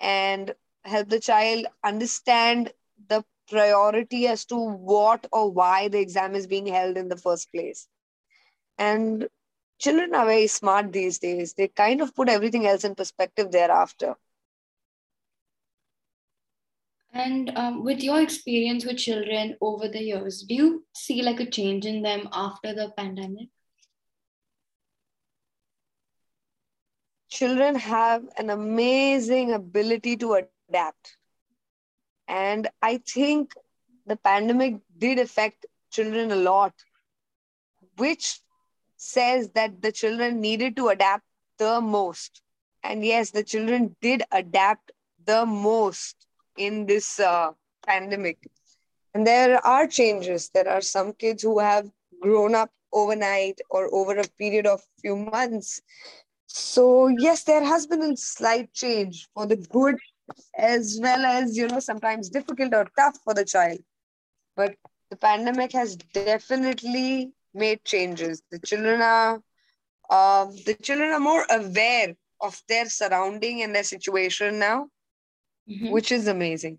and 0.00 0.54
help 0.84 1.08
the 1.08 1.20
child 1.20 1.66
understand 1.82 2.72
the 3.08 3.24
priority 3.48 4.26
as 4.26 4.44
to 4.46 4.56
what 4.56 5.26
or 5.32 5.50
why 5.50 5.88
the 5.88 5.98
exam 5.98 6.34
is 6.34 6.46
being 6.46 6.66
held 6.66 6.96
in 6.96 7.08
the 7.08 7.16
first 7.16 7.52
place. 7.52 7.88
And 8.78 9.28
children 9.78 10.14
are 10.14 10.26
very 10.26 10.46
smart 10.46 10.92
these 10.92 11.18
days. 11.18 11.54
They 11.54 11.68
kind 11.68 12.00
of 12.00 12.14
put 12.14 12.28
everything 12.28 12.66
else 12.66 12.84
in 12.84 12.94
perspective 12.94 13.50
thereafter. 13.50 14.14
And 17.12 17.56
um, 17.56 17.84
with 17.84 18.02
your 18.02 18.20
experience 18.20 18.84
with 18.84 18.98
children 18.98 19.56
over 19.60 19.86
the 19.86 20.02
years, 20.02 20.42
do 20.42 20.54
you 20.54 20.84
see 20.94 21.22
like 21.22 21.38
a 21.38 21.48
change 21.48 21.86
in 21.86 22.02
them 22.02 22.28
after 22.32 22.74
the 22.74 22.92
pandemic? 22.96 23.48
Children 27.30 27.76
have 27.76 28.24
an 28.36 28.50
amazing 28.50 29.52
ability 29.52 30.16
to 30.18 30.34
adapt. 30.68 31.16
And 32.28 32.68
I 32.82 32.98
think 32.98 33.54
the 34.06 34.16
pandemic 34.16 34.76
did 34.98 35.18
affect 35.18 35.66
children 35.90 36.30
a 36.30 36.36
lot, 36.36 36.72
which 37.96 38.40
says 38.96 39.50
that 39.50 39.82
the 39.82 39.92
children 39.92 40.40
needed 40.40 40.76
to 40.76 40.88
adapt 40.88 41.24
the 41.58 41.80
most. 41.80 42.42
And 42.82 43.04
yes, 43.04 43.30
the 43.30 43.42
children 43.44 43.96
did 44.00 44.22
adapt 44.32 44.92
the 45.24 45.46
most 45.46 46.26
in 46.56 46.86
this 46.86 47.18
uh, 47.20 47.52
pandemic. 47.86 48.38
And 49.14 49.26
there 49.26 49.64
are 49.64 49.86
changes. 49.86 50.50
There 50.52 50.68
are 50.68 50.80
some 50.80 51.12
kids 51.12 51.42
who 51.42 51.58
have 51.58 51.90
grown 52.20 52.54
up 52.54 52.70
overnight 52.92 53.60
or 53.70 53.92
over 53.94 54.18
a 54.18 54.28
period 54.38 54.66
of 54.66 54.82
few 55.00 55.16
months. 55.16 55.80
So 56.46 57.08
yes, 57.08 57.44
there 57.44 57.64
has 57.64 57.86
been 57.86 58.02
a 58.02 58.16
slight 58.16 58.72
change 58.72 59.28
for 59.34 59.46
the 59.46 59.56
good 59.56 59.96
as 60.56 60.98
well 61.02 61.24
as 61.24 61.56
you 61.56 61.68
know 61.68 61.80
sometimes 61.80 62.28
difficult 62.28 62.74
or 62.74 62.86
tough 62.96 63.18
for 63.24 63.34
the 63.34 63.44
child. 63.44 63.78
But 64.56 64.76
the 65.10 65.16
pandemic 65.16 65.72
has 65.72 65.96
definitely 65.96 67.32
made 67.52 67.84
changes. 67.84 68.42
The 68.50 68.58
children 68.58 69.00
are 69.00 69.40
uh, 70.10 70.46
the 70.66 70.74
children 70.74 71.10
are 71.10 71.20
more 71.20 71.46
aware 71.50 72.14
of 72.40 72.60
their 72.68 72.86
surrounding 72.88 73.62
and 73.62 73.74
their 73.74 73.84
situation 73.84 74.58
now 74.58 74.88
mm-hmm. 75.68 75.90
which 75.90 76.12
is 76.12 76.26
amazing. 76.26 76.78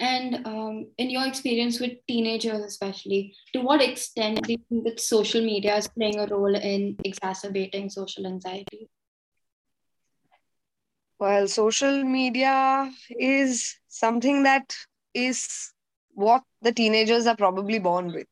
And 0.00 0.46
um, 0.46 0.86
in 0.98 1.10
your 1.10 1.26
experience 1.26 1.78
with 1.78 1.92
teenagers, 2.08 2.60
especially, 2.62 3.34
to 3.52 3.60
what 3.60 3.80
extent 3.80 4.42
do 4.42 4.52
you 4.52 4.58
think 4.68 4.84
that 4.84 5.00
social 5.00 5.40
media 5.40 5.76
is 5.76 5.86
playing 5.86 6.18
a 6.18 6.26
role 6.26 6.54
in 6.54 6.96
exacerbating 7.04 7.88
social 7.88 8.26
anxiety? 8.26 8.90
Well, 11.22 11.48
social 11.48 12.04
media 12.04 12.92
is 13.10 13.78
something 13.88 14.42
that 14.44 14.76
is 15.14 15.72
what 16.14 16.42
the 16.62 16.72
teenagers 16.72 17.26
are 17.26 17.36
probably 17.36 17.78
born 17.78 18.12
with. 18.12 18.28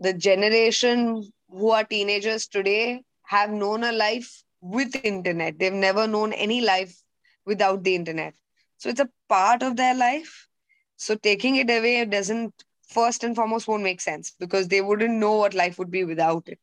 The 0.00 0.14
generation 0.14 1.30
who 1.48 1.70
are 1.70 1.84
teenagers 1.84 2.48
today 2.48 3.04
have 3.26 3.50
known 3.50 3.84
a 3.84 3.92
life 3.92 4.42
with 4.60 4.96
internet. 4.96 5.58
They've 5.58 5.72
never 5.72 6.08
known 6.08 6.32
any 6.32 6.60
life 6.60 7.02
without 7.44 7.84
the 7.84 7.94
internet. 7.94 8.34
So 8.78 8.88
it's 8.90 9.00
a 9.00 9.10
part 9.28 9.62
of 9.62 9.76
their 9.76 9.94
life. 9.94 10.48
So 10.96 11.14
taking 11.16 11.56
it 11.56 11.70
away 11.70 12.04
doesn't, 12.06 12.64
first 12.82 13.24
and 13.24 13.36
foremost, 13.36 13.68
won't 13.68 13.84
make 13.84 14.00
sense 14.00 14.32
because 14.38 14.68
they 14.68 14.80
wouldn't 14.82 15.14
know 15.14 15.34
what 15.34 15.54
life 15.54 15.78
would 15.78 15.90
be 15.92 16.04
without 16.04 16.48
it. 16.48 16.58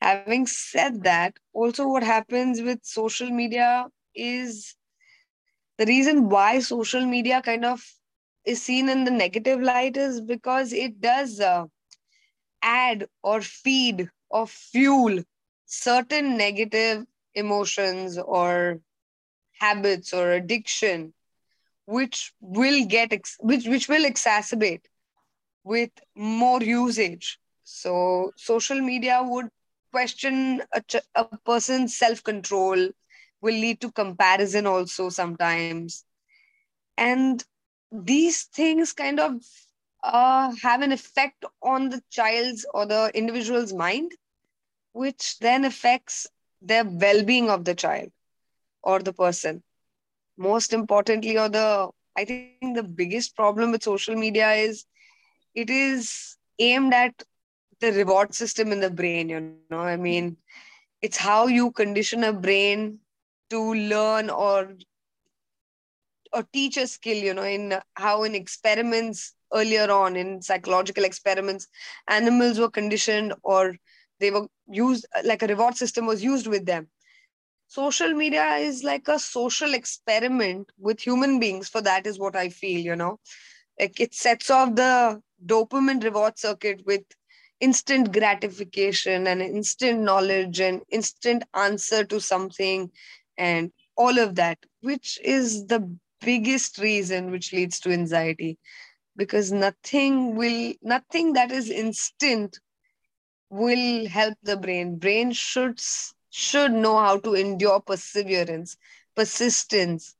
Having 0.00 0.46
said 0.46 1.04
that, 1.04 1.36
also 1.52 1.86
what 1.88 2.02
happens 2.02 2.62
with 2.62 2.84
social 2.84 3.30
media 3.30 3.88
is 4.14 4.76
the 5.78 5.86
reason 5.86 6.28
why 6.28 6.58
social 6.60 7.04
media 7.06 7.40
kind 7.42 7.64
of 7.64 7.82
is 8.44 8.62
seen 8.62 8.88
in 8.88 9.04
the 9.04 9.10
negative 9.10 9.60
light 9.60 9.96
is 9.96 10.20
because 10.20 10.72
it 10.72 11.00
does 11.00 11.40
uh, 11.40 11.64
add 12.62 13.06
or 13.22 13.40
feed 13.40 14.10
or 14.30 14.46
fuel 14.46 15.22
certain 15.66 16.36
negative 16.36 17.06
emotions 17.34 18.18
or 18.18 18.80
habits 19.60 20.12
or 20.12 20.32
addiction 20.32 21.12
which 21.86 22.32
will 22.40 22.84
get 22.86 23.12
ex- 23.12 23.36
which 23.40 23.66
which 23.66 23.88
will 23.88 24.04
exacerbate 24.04 24.84
with 25.64 25.90
more 26.14 26.62
usage. 26.62 27.38
So 27.64 28.32
social 28.36 28.80
media 28.80 29.20
would 29.24 29.48
question 29.92 30.62
a, 30.72 30.80
ch- 30.82 31.06
a 31.14 31.24
person's 31.34 31.96
self 31.96 32.22
control 32.22 32.90
will 33.40 33.54
lead 33.54 33.80
to 33.80 33.90
comparison 33.92 34.66
also 34.66 35.08
sometimes. 35.10 35.96
And 36.96 37.44
these 37.90 38.44
things 38.44 38.92
kind 38.92 39.18
of 39.20 39.42
uh, 40.02 40.52
have 40.62 40.82
an 40.82 40.92
effect 40.92 41.44
on 41.62 41.90
the 41.90 42.02
child's 42.10 42.66
or 42.74 42.86
the 42.86 43.10
individual's 43.14 43.72
mind 43.72 44.12
which 44.92 45.38
then 45.38 45.64
affects 45.64 46.26
their 46.60 46.84
well-being 46.84 47.50
of 47.50 47.64
the 47.64 47.74
child 47.74 48.10
or 48.82 49.00
the 49.00 49.12
person. 49.12 49.62
Most 50.38 50.72
importantly 50.72 51.38
or 51.38 51.48
the 51.48 51.90
i 52.16 52.24
think 52.24 52.48
the 52.48 52.58
biggest 52.58 53.36
problem 53.36 53.70
with 53.72 53.82
social 53.82 54.14
media 54.16 54.52
is 54.52 54.86
it 55.54 55.70
is 55.70 56.36
aimed 56.58 56.94
at 56.94 57.22
the 57.80 57.92
reward 57.92 58.34
system 58.34 58.72
in 58.72 58.80
the 58.80 58.90
brain 58.90 59.28
you 59.28 59.40
know 59.40 59.78
i 59.80 59.96
mean 59.96 60.36
it's 61.02 61.18
how 61.18 61.46
you 61.46 61.70
condition 61.72 62.24
a 62.24 62.32
brain 62.32 62.98
to 63.50 63.74
learn 63.74 64.30
or 64.30 64.76
or 66.32 66.44
teach 66.52 66.76
a 66.76 66.86
skill 66.86 67.16
you 67.16 67.34
know 67.34 67.42
in 67.44 67.74
how 67.94 68.22
in 68.24 68.34
experiments 68.34 69.34
earlier 69.54 69.90
on 69.90 70.16
in 70.16 70.42
psychological 70.42 71.04
experiments 71.04 71.68
animals 72.08 72.58
were 72.58 72.70
conditioned 72.70 73.32
or 73.42 73.76
they 74.20 74.30
were 74.30 74.46
used 74.68 75.06
like 75.24 75.42
a 75.42 75.46
reward 75.46 75.76
system 75.76 76.06
was 76.06 76.24
used 76.24 76.46
with 76.46 76.66
them. 76.66 76.88
Social 77.68 78.12
media 78.14 78.56
is 78.56 78.82
like 78.84 79.08
a 79.08 79.18
social 79.18 79.74
experiment 79.74 80.70
with 80.78 81.00
human 81.00 81.38
beings 81.38 81.68
for 81.68 81.80
that 81.82 82.06
is 82.06 82.18
what 82.18 82.36
i 82.36 82.48
feel 82.48 82.80
you 82.80 82.96
know. 82.96 83.18
Like 83.78 84.00
it 84.00 84.14
sets 84.14 84.50
off 84.50 84.74
the 84.74 85.22
dopamine 85.44 86.02
reward 86.02 86.38
circuit 86.38 86.82
with 86.86 87.02
instant 87.60 88.12
gratification 88.12 89.26
and 89.26 89.40
instant 89.42 90.00
knowledge 90.00 90.60
and 90.60 90.82
instant 90.90 91.44
answer 91.54 92.04
to 92.04 92.20
something 92.20 92.90
and 93.38 93.72
all 93.96 94.18
of 94.18 94.34
that 94.36 94.58
which 94.80 95.18
is 95.24 95.66
the 95.66 95.96
biggest 96.20 96.78
reason 96.78 97.30
which 97.30 97.52
leads 97.52 97.80
to 97.80 97.90
anxiety 97.92 98.58
because 99.16 99.52
nothing 99.52 100.34
will 100.36 100.74
nothing 100.82 101.32
that 101.34 101.50
is 101.50 101.70
instant 101.70 102.58
will 103.50 104.06
help 104.08 104.34
the 104.42 104.56
brain 104.56 104.96
brain 104.98 105.32
should 105.32 105.80
should 106.30 106.72
know 106.72 106.98
how 106.98 107.18
to 107.18 107.34
endure 107.34 107.80
perseverance, 107.80 108.76
persistence. 109.14 110.16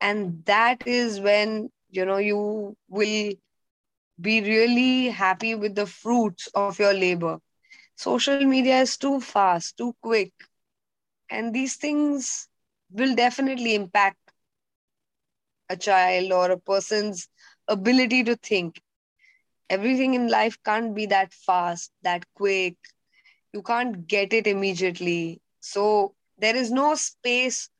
And 0.00 0.44
that 0.46 0.86
is 0.86 1.20
when, 1.20 1.70
you 1.90 2.04
know, 2.04 2.18
you 2.18 2.76
will 2.88 3.32
be 4.20 4.40
really 4.42 5.08
happy 5.10 5.54
with 5.54 5.74
the 5.76 5.86
fruits 5.86 6.48
of 6.54 6.78
your 6.78 6.92
labor. 6.94 7.38
Social 7.96 8.40
media 8.40 8.80
is 8.80 8.96
too 8.96 9.20
fast, 9.20 9.76
too 9.78 9.94
quick. 10.02 10.32
And 11.30 11.54
these 11.54 11.76
things 11.76 12.49
will 12.92 13.14
definitely 13.14 13.74
impact 13.74 14.18
a 15.68 15.76
child 15.76 16.32
or 16.32 16.50
a 16.50 16.58
person's 16.58 17.28
ability 17.68 18.22
to 18.24 18.36
think. 18.36 18.80
Everything 19.70 20.14
in 20.14 20.28
life 20.28 20.58
can't 20.64 20.94
be 20.94 21.06
that 21.06 21.32
fast, 21.32 21.92
that 22.02 22.24
quick. 22.34 22.76
You 23.52 23.62
can't 23.62 24.06
get 24.06 24.32
it 24.32 24.46
immediately. 24.46 25.40
So 25.60 26.14
there 26.38 26.56
is 26.56 26.70
no 26.70 26.94
space 26.94 27.70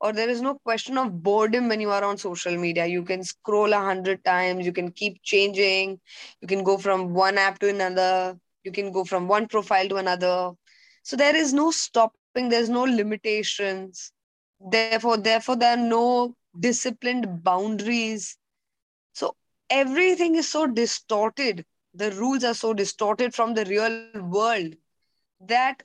or 0.00 0.12
there 0.12 0.28
is 0.30 0.42
no 0.42 0.54
question 0.64 0.98
of 0.98 1.22
boredom 1.22 1.68
when 1.68 1.80
you 1.80 1.90
are 1.90 2.04
on 2.04 2.18
social 2.18 2.56
media. 2.56 2.86
You 2.86 3.02
can 3.04 3.24
scroll 3.24 3.72
a 3.72 3.78
hundred 3.78 4.24
times, 4.24 4.66
you 4.66 4.72
can 4.72 4.90
keep 4.92 5.22
changing, 5.22 6.00
you 6.40 6.48
can 6.48 6.64
go 6.64 6.78
from 6.78 7.14
one 7.14 7.38
app 7.38 7.58
to 7.60 7.68
another, 7.70 8.38
you 8.64 8.72
can 8.72 8.92
go 8.92 9.04
from 9.04 9.28
one 9.28 9.48
profile 9.48 9.88
to 9.88 9.96
another. 9.96 10.52
So 11.02 11.16
there 11.16 11.36
is 11.36 11.52
no 11.54 11.70
stopping, 11.70 12.50
there's 12.50 12.70
no 12.70 12.82
limitations. 12.84 14.12
Therefore, 14.64 15.18
therefore, 15.18 15.56
there 15.56 15.74
are 15.78 15.88
no 15.88 16.34
disciplined 16.58 17.42
boundaries. 17.44 18.38
So 19.12 19.36
everything 19.70 20.36
is 20.36 20.48
so 20.50 20.66
distorted 20.66 21.64
the 21.94 22.12
rules 22.12 22.44
are 22.44 22.54
so 22.54 22.74
distorted 22.74 23.34
from 23.34 23.54
the 23.54 23.64
real 23.64 24.00
world 24.02 24.54
that 25.24 25.82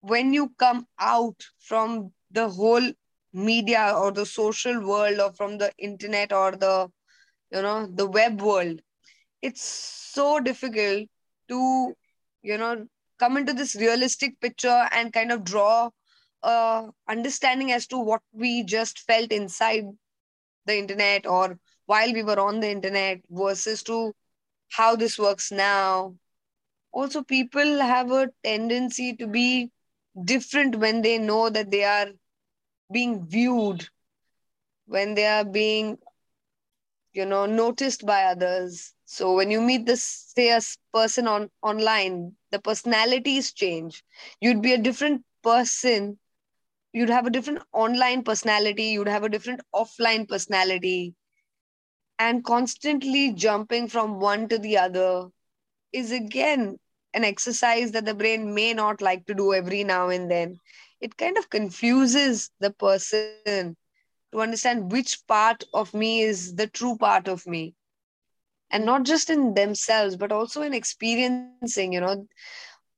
when 0.00 0.32
you 0.32 0.50
come 0.58 0.86
out 0.98 1.36
from 1.58 2.12
the 2.30 2.48
whole 2.48 2.92
media 3.32 3.92
or 3.96 4.10
the 4.12 4.26
social 4.26 4.80
world 4.86 5.20
or 5.20 5.32
from 5.32 5.58
the 5.58 5.72
internet 5.78 6.32
or 6.32 6.52
the 6.52 6.90
you 7.50 7.62
know 7.62 7.86
the 7.86 8.06
web 8.06 8.40
world 8.40 8.80
it's 9.42 9.62
so 9.62 10.40
difficult 10.40 11.08
to 11.48 11.94
you 12.42 12.56
know 12.58 12.86
come 13.18 13.36
into 13.36 13.52
this 13.52 13.74
realistic 13.76 14.40
picture 14.40 14.88
and 14.92 15.12
kind 15.12 15.32
of 15.32 15.44
draw 15.44 15.90
a 16.44 16.90
understanding 17.08 17.72
as 17.72 17.86
to 17.88 17.98
what 17.98 18.22
we 18.32 18.64
just 18.64 19.00
felt 19.00 19.32
inside 19.32 19.84
the 20.66 20.76
internet 20.78 21.26
or 21.26 21.58
while 21.86 22.12
we 22.12 22.22
were 22.22 22.38
on 22.40 22.60
the 22.60 22.70
internet 22.70 23.20
versus 23.30 23.82
to 23.84 24.14
how 24.72 24.96
this 24.96 25.18
works 25.18 25.50
now. 25.52 26.14
Also 26.92 27.22
people 27.22 27.80
have 27.80 28.10
a 28.12 28.30
tendency 28.44 29.14
to 29.16 29.26
be 29.26 29.70
different 30.24 30.76
when 30.76 31.02
they 31.02 31.18
know 31.18 31.48
that 31.50 31.70
they 31.70 31.84
are 31.84 32.08
being 32.92 33.26
viewed 33.26 33.88
when 34.86 35.14
they 35.14 35.26
are 35.26 35.44
being 35.44 35.98
you 37.12 37.24
know 37.26 37.46
noticed 37.46 38.04
by 38.06 38.24
others. 38.24 38.94
So 39.04 39.34
when 39.34 39.50
you 39.50 39.60
meet 39.60 39.86
this 39.86 40.02
say 40.02 40.50
a 40.50 40.60
person 40.92 41.26
on 41.28 41.50
online 41.62 42.36
the 42.50 42.58
personalities 42.60 43.52
change. 43.52 44.04
You'd 44.40 44.62
be 44.62 44.72
a 44.72 44.78
different 44.78 45.24
person 45.42 46.18
you'd 46.94 47.10
have 47.10 47.26
a 47.26 47.30
different 47.30 47.62
online 47.74 48.24
personality 48.24 48.84
you'd 48.84 49.08
have 49.08 49.24
a 49.24 49.30
different 49.30 49.60
offline 49.74 50.28
personality. 50.28 51.14
And 52.18 52.44
constantly 52.44 53.32
jumping 53.32 53.88
from 53.88 54.20
one 54.20 54.48
to 54.48 54.58
the 54.58 54.78
other 54.78 55.28
is 55.92 56.12
again 56.12 56.78
an 57.14 57.24
exercise 57.24 57.92
that 57.92 58.06
the 58.06 58.14
brain 58.14 58.54
may 58.54 58.74
not 58.74 59.02
like 59.02 59.26
to 59.26 59.34
do 59.34 59.54
every 59.54 59.84
now 59.84 60.08
and 60.10 60.30
then. 60.30 60.60
It 61.00 61.16
kind 61.16 61.38
of 61.38 61.50
confuses 61.50 62.50
the 62.60 62.70
person 62.70 63.76
to 64.32 64.40
understand 64.40 64.92
which 64.92 65.26
part 65.26 65.64
of 65.74 65.94
me 65.94 66.22
is 66.22 66.56
the 66.56 66.66
true 66.66 66.96
part 66.96 67.28
of 67.28 67.46
me. 67.46 67.74
And 68.70 68.84
not 68.84 69.04
just 69.04 69.30
in 69.30 69.54
themselves 69.54 70.16
but 70.16 70.32
also 70.32 70.62
in 70.62 70.74
experiencing 70.74 71.92
you 71.94 72.00
know. 72.00 72.26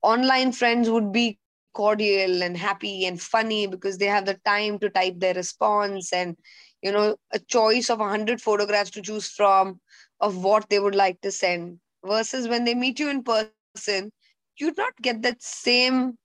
Online 0.03 0.53
friends 0.53 0.91
would 0.91 1.13
be 1.13 1.39
cordial 1.77 2.43
and 2.43 2.57
happy 2.59 3.07
and 3.07 3.23
funny 3.23 3.67
because 3.67 3.99
they 3.99 4.07
have 4.07 4.27
the 4.27 4.35
time 4.47 4.79
to 4.79 4.91
type 4.91 5.21
their 5.21 5.35
response 5.35 6.13
and 6.13 6.37
you 6.83 6.93
know 6.93 7.17
a 7.33 7.41
choice 7.41 7.91
of 7.91 8.01
100 8.01 8.41
photographs 8.41 8.91
to 8.91 9.03
choose 9.03 9.31
from 9.31 9.81
of 10.21 10.45
what 10.45 10.69
they 10.71 10.81
would 10.81 10.97
like 10.97 11.21
to 11.23 11.33
send 11.33 11.79
versus 12.05 12.49
when 12.49 12.65
they 12.65 12.75
meet 12.75 13.01
you 13.01 13.11
in 13.11 13.23
person 13.25 14.13
you'd 14.59 14.77
not 14.79 14.97
get 15.03 15.23
that 15.23 15.43
same 15.43 16.17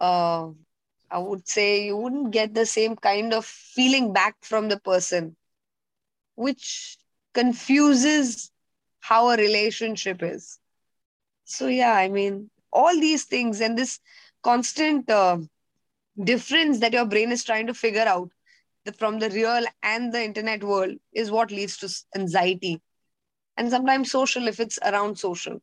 uh, 0.00 0.48
I 1.10 1.18
would 1.18 1.48
say 1.48 1.86
you 1.86 1.96
wouldn't 1.96 2.32
get 2.32 2.54
the 2.54 2.66
same 2.66 2.96
kind 2.96 3.32
of 3.32 3.44
feeling 3.46 4.12
back 4.12 4.36
from 4.42 4.68
the 4.68 4.78
person, 4.78 5.36
which 6.36 6.98
confuses 7.34 8.52
how 9.00 9.30
a 9.30 9.36
relationship 9.36 10.22
is. 10.22 10.58
So, 11.44 11.66
yeah, 11.68 11.92
I 11.94 12.08
mean, 12.08 12.50
all 12.72 12.98
these 13.00 13.24
things 13.24 13.60
and 13.60 13.78
this 13.78 14.00
constant 14.42 15.08
uh, 15.10 15.38
difference 16.22 16.80
that 16.80 16.92
your 16.92 17.06
brain 17.06 17.32
is 17.32 17.44
trying 17.44 17.66
to 17.66 17.74
figure 17.74 18.06
out 18.06 18.30
the, 18.84 18.92
from 18.92 19.18
the 19.18 19.30
real 19.30 19.64
and 19.82 20.12
the 20.12 20.22
internet 20.22 20.62
world 20.62 20.96
is 21.12 21.30
what 21.30 21.50
leads 21.50 21.76
to 21.78 22.18
anxiety 22.18 22.80
and 23.56 23.70
sometimes 23.70 24.10
social 24.10 24.48
if 24.48 24.60
it's 24.60 24.78
around 24.84 25.18
social. 25.18 25.60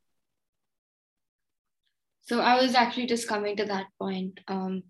So 2.21 2.39
I 2.39 2.61
was 2.61 2.73
actually 2.75 3.07
just 3.07 3.27
coming 3.27 3.57
to 3.57 3.65
that 3.65 3.87
point. 3.99 4.39
Um, 4.47 4.83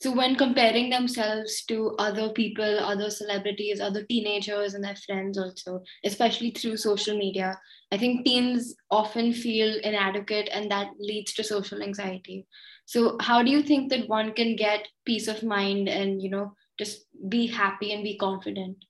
so 0.00 0.12
when 0.12 0.36
comparing 0.36 0.90
themselves 0.90 1.64
to 1.64 1.94
other 1.98 2.30
people 2.30 2.78
other 2.78 3.10
celebrities 3.10 3.80
other 3.80 4.04
teenagers 4.04 4.74
and 4.74 4.84
their 4.84 4.96
friends 4.96 5.38
also 5.38 5.82
especially 6.04 6.50
through 6.50 6.76
social 6.76 7.16
media 7.16 7.58
i 7.92 7.98
think 7.98 8.24
teens 8.24 8.74
often 8.90 9.32
feel 9.32 9.78
inadequate 9.82 10.48
and 10.52 10.70
that 10.70 10.88
leads 10.98 11.32
to 11.32 11.44
social 11.44 11.82
anxiety 11.82 12.46
so 12.88 13.00
how 13.20 13.42
do 13.42 13.50
you 13.50 13.62
think 13.62 13.90
that 13.90 14.08
one 14.08 14.32
can 14.32 14.56
get 14.56 14.88
peace 15.04 15.28
of 15.28 15.42
mind 15.42 15.88
and 15.88 16.22
you 16.22 16.30
know 16.30 16.46
just 16.78 17.06
be 17.28 17.46
happy 17.46 17.92
and 17.92 18.04
be 18.04 18.16
confident 18.16 18.84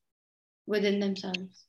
within 0.67 1.01
themselves 1.01 1.65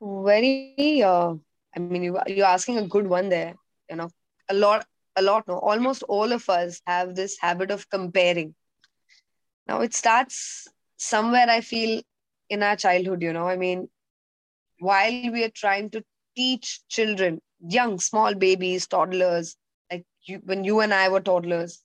very 0.00 1.02
uh, 1.02 1.34
i 1.76 1.80
mean 1.80 2.02
you, 2.02 2.18
you're 2.26 2.52
asking 2.56 2.78
a 2.78 2.88
good 2.94 3.06
one 3.06 3.28
there 3.28 3.54
you 3.90 3.96
know 3.96 4.10
a 4.48 4.54
lot 4.54 4.86
a 5.16 5.22
lot, 5.22 5.48
no, 5.48 5.58
almost 5.58 6.02
all 6.04 6.32
of 6.32 6.48
us 6.48 6.80
have 6.86 7.14
this 7.14 7.38
habit 7.40 7.70
of 7.70 7.88
comparing. 7.88 8.54
Now 9.66 9.80
it 9.80 9.94
starts 9.94 10.68
somewhere, 10.98 11.46
I 11.48 11.60
feel, 11.62 12.02
in 12.48 12.62
our 12.62 12.76
childhood, 12.76 13.22
you 13.22 13.32
know. 13.32 13.48
I 13.48 13.56
mean, 13.56 13.88
while 14.78 15.30
we 15.32 15.44
are 15.44 15.50
trying 15.50 15.90
to 15.90 16.04
teach 16.36 16.80
children, 16.88 17.40
young, 17.66 17.98
small 17.98 18.34
babies, 18.34 18.86
toddlers, 18.86 19.56
you, 20.28 20.40
when 20.44 20.64
you 20.64 20.80
and 20.80 20.92
I 20.92 21.08
were 21.08 21.20
toddlers, 21.20 21.82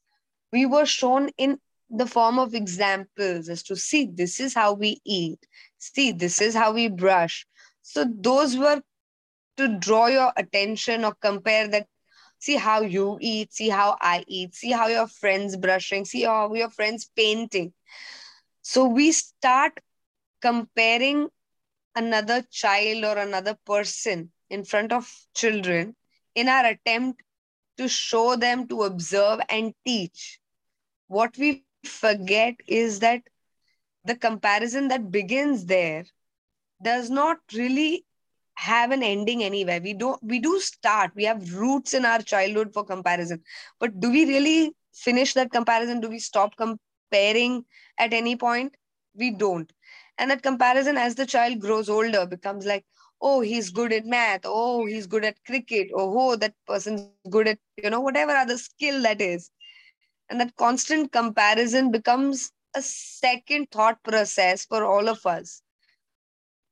we 0.51 0.65
were 0.65 0.85
shown 0.85 1.29
in 1.37 1.59
the 1.89 2.05
form 2.05 2.39
of 2.39 2.53
examples 2.53 3.49
as 3.49 3.63
to 3.63 3.75
see, 3.75 4.09
this 4.13 4.39
is 4.39 4.53
how 4.53 4.73
we 4.73 5.01
eat, 5.05 5.45
see, 5.77 6.11
this 6.11 6.41
is 6.41 6.55
how 6.55 6.73
we 6.73 6.87
brush. 6.87 7.45
So 7.81 8.05
those 8.05 8.57
were 8.57 8.81
to 9.57 9.77
draw 9.79 10.07
your 10.07 10.31
attention 10.37 11.03
or 11.03 11.13
compare 11.15 11.67
that 11.67 11.87
see 12.39 12.55
how 12.55 12.81
you 12.81 13.17
eat, 13.21 13.53
see 13.53 13.69
how 13.69 13.97
I 14.01 14.23
eat, 14.27 14.55
see 14.55 14.71
how 14.71 14.87
your 14.87 15.07
friends 15.07 15.55
brushing, 15.55 16.05
see 16.05 16.23
how 16.23 16.53
your 16.53 16.69
friends 16.69 17.09
painting. 17.15 17.73
So 18.61 18.85
we 18.85 19.11
start 19.11 19.79
comparing 20.41 21.29
another 21.95 22.43
child 22.49 23.03
or 23.03 23.17
another 23.17 23.57
person 23.65 24.31
in 24.49 24.63
front 24.63 24.91
of 24.91 25.11
children 25.35 25.95
in 26.35 26.47
our 26.47 26.65
attempt 26.65 27.21
to 27.77 27.87
show 27.87 28.35
them 28.35 28.67
to 28.67 28.83
observe 28.83 29.39
and 29.49 29.73
teach. 29.85 30.39
What 31.07 31.37
we 31.37 31.53
forget 31.53 32.31
is 32.39 32.71
that 32.71 32.95
the 33.79 34.15
comparison 34.15 34.87
that 34.89 35.11
begins 35.11 35.65
there 35.65 36.05
does 36.83 37.09
not 37.09 37.37
really 37.53 38.05
have 38.55 38.91
an 38.91 39.01
ending 39.03 39.43
anywhere. 39.43 39.79
We 39.81 39.93
don't 39.93 40.21
we 40.23 40.39
do 40.39 40.59
start 40.59 41.11
we 41.15 41.23
have 41.25 41.53
roots 41.53 41.93
in 41.93 42.05
our 42.05 42.21
childhood 42.21 42.73
for 42.73 42.83
comparison. 42.83 43.43
But 43.79 43.99
do 43.99 44.09
we 44.11 44.25
really 44.25 44.75
finish 44.93 45.33
that 45.33 45.51
comparison? 45.51 45.99
Do 45.99 46.09
we 46.09 46.19
stop 46.19 46.55
comparing 46.57 47.65
at 47.97 48.13
any 48.13 48.35
point? 48.35 48.75
We 49.15 49.31
don't. 49.31 49.71
And 50.17 50.29
that 50.31 50.43
comparison 50.43 50.97
as 50.97 51.15
the 51.15 51.25
child 51.25 51.59
grows 51.59 51.89
older 51.89 52.25
becomes 52.25 52.65
like 52.65 52.85
oh 53.21 53.41
he's 53.41 53.69
good 53.69 53.93
at 53.93 54.05
math 54.05 54.41
oh 54.45 54.85
he's 54.85 55.07
good 55.07 55.23
at 55.23 55.37
cricket 55.45 55.89
oh, 55.95 56.13
oh 56.19 56.35
that 56.35 56.53
person's 56.67 57.01
good 57.29 57.47
at 57.47 57.59
you 57.83 57.89
know 57.89 58.01
whatever 58.01 58.31
other 58.31 58.57
skill 58.57 59.01
that 59.01 59.21
is 59.21 59.49
and 60.29 60.39
that 60.39 60.55
constant 60.55 61.11
comparison 61.11 61.91
becomes 61.91 62.51
a 62.75 62.81
second 62.81 63.67
thought 63.71 64.01
process 64.03 64.65
for 64.65 64.85
all 64.85 65.09
of 65.09 65.25
us 65.25 65.61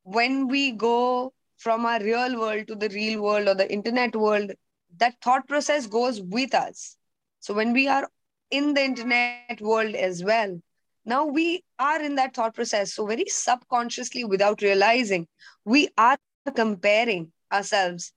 when 0.04 0.48
we 0.48 0.72
go 0.72 1.34
from 1.58 1.86
our 1.86 2.00
real 2.00 2.40
world 2.40 2.68
to 2.68 2.76
the 2.76 2.90
real 2.90 3.22
world 3.22 3.48
or 3.48 3.54
the 3.54 3.72
internet 3.72 4.16
world, 4.16 4.52
that 4.98 5.16
thought 5.22 5.48
process 5.48 5.86
goes 5.86 6.22
with 6.22 6.56
us. 6.56 6.96
So 7.42 7.54
when 7.54 7.74
we 7.74 7.88
are 7.88 8.10
in 8.50 8.74
the 8.74 8.84
internet 8.84 9.62
world 9.62 9.94
as 9.94 10.24
well, 10.24 10.60
now 11.06 11.26
we 11.26 11.64
are 11.78 12.02
in 12.02 12.16
that 12.16 12.34
thought 12.34 12.56
process. 12.56 12.94
So 12.94 13.06
very 13.06 13.26
subconsciously, 13.28 14.24
without 14.24 14.62
realizing, 14.62 15.28
we 15.66 15.90
are 15.98 16.18
comparing 16.46 17.32
ourselves 17.44 18.12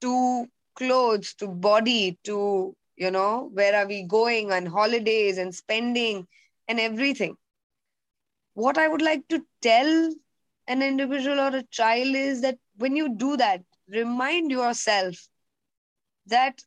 to 0.00 0.46
clothes, 0.74 1.34
to 1.34 1.48
body, 1.48 2.18
to, 2.24 2.74
you 2.96 3.10
know, 3.10 3.50
where 3.52 3.74
are 3.74 3.86
we 3.86 4.02
going 4.02 4.52
on 4.52 4.66
holidays 4.66 5.38
and 5.38 5.54
spending 5.54 6.26
and 6.68 6.80
everything. 6.80 7.36
What 8.54 8.78
I 8.78 8.88
would 8.88 9.02
like 9.02 9.28
to 9.28 9.46
tell 9.60 10.10
an 10.66 10.82
individual 10.82 11.38
or 11.40 11.54
a 11.56 11.62
child 11.64 12.14
is 12.14 12.40
that 12.42 12.58
when 12.76 12.96
you 12.96 13.08
do 13.14 13.36
that, 13.36 13.62
remind 13.88 14.50
yourself 14.50 15.28
that 16.26 16.62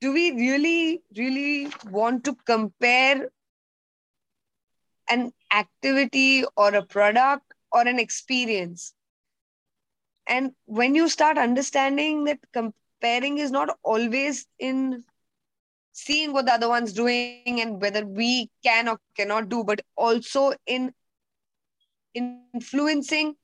do 0.00 0.12
we 0.12 0.32
really, 0.32 1.02
really 1.16 1.72
want 1.90 2.24
to 2.24 2.34
compare 2.46 3.30
an 5.10 5.32
activity 5.52 6.44
or 6.56 6.74
a 6.74 6.82
product 6.84 7.52
or 7.72 7.86
an 7.86 7.98
experience? 7.98 8.94
And 10.28 10.52
when 10.66 10.94
you 10.94 11.08
start 11.08 11.38
understanding 11.38 12.24
that 12.24 12.38
comparing 12.52 13.38
is 13.38 13.50
not 13.50 13.78
always 13.82 14.46
in 14.58 15.04
seeing 15.92 16.32
what 16.32 16.46
the 16.46 16.52
other 16.52 16.68
one's 16.68 16.92
doing 16.92 17.60
and 17.60 17.80
whether 17.80 18.04
we 18.06 18.50
can 18.62 18.88
or 18.88 18.98
cannot 19.16 19.48
do, 19.48 19.64
but 19.64 19.80
also 19.96 20.52
in 20.66 20.92
influencing 22.14 23.36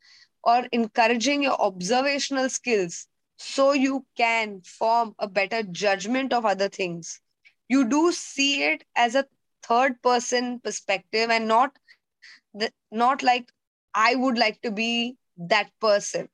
or 0.42 0.66
encouraging 0.72 1.42
your 1.42 1.60
observational 1.60 2.48
skills 2.48 3.06
so 3.36 3.72
you 3.72 4.04
can 4.16 4.60
form 4.62 5.14
a 5.18 5.26
better 5.26 5.62
judgment 5.62 6.32
of 6.32 6.44
other 6.44 6.68
things. 6.68 7.20
You 7.68 7.88
do 7.88 8.12
see 8.12 8.62
it 8.62 8.84
as 8.94 9.14
a 9.14 9.26
third 9.62 10.00
person 10.02 10.60
perspective 10.60 11.30
and 11.30 11.48
not 11.48 11.72
the, 12.52 12.70
not 12.92 13.22
like 13.22 13.50
I 13.94 14.14
would 14.14 14.38
like 14.38 14.60
to 14.62 14.70
be 14.70 15.16
that 15.38 15.70
person. 15.80 16.28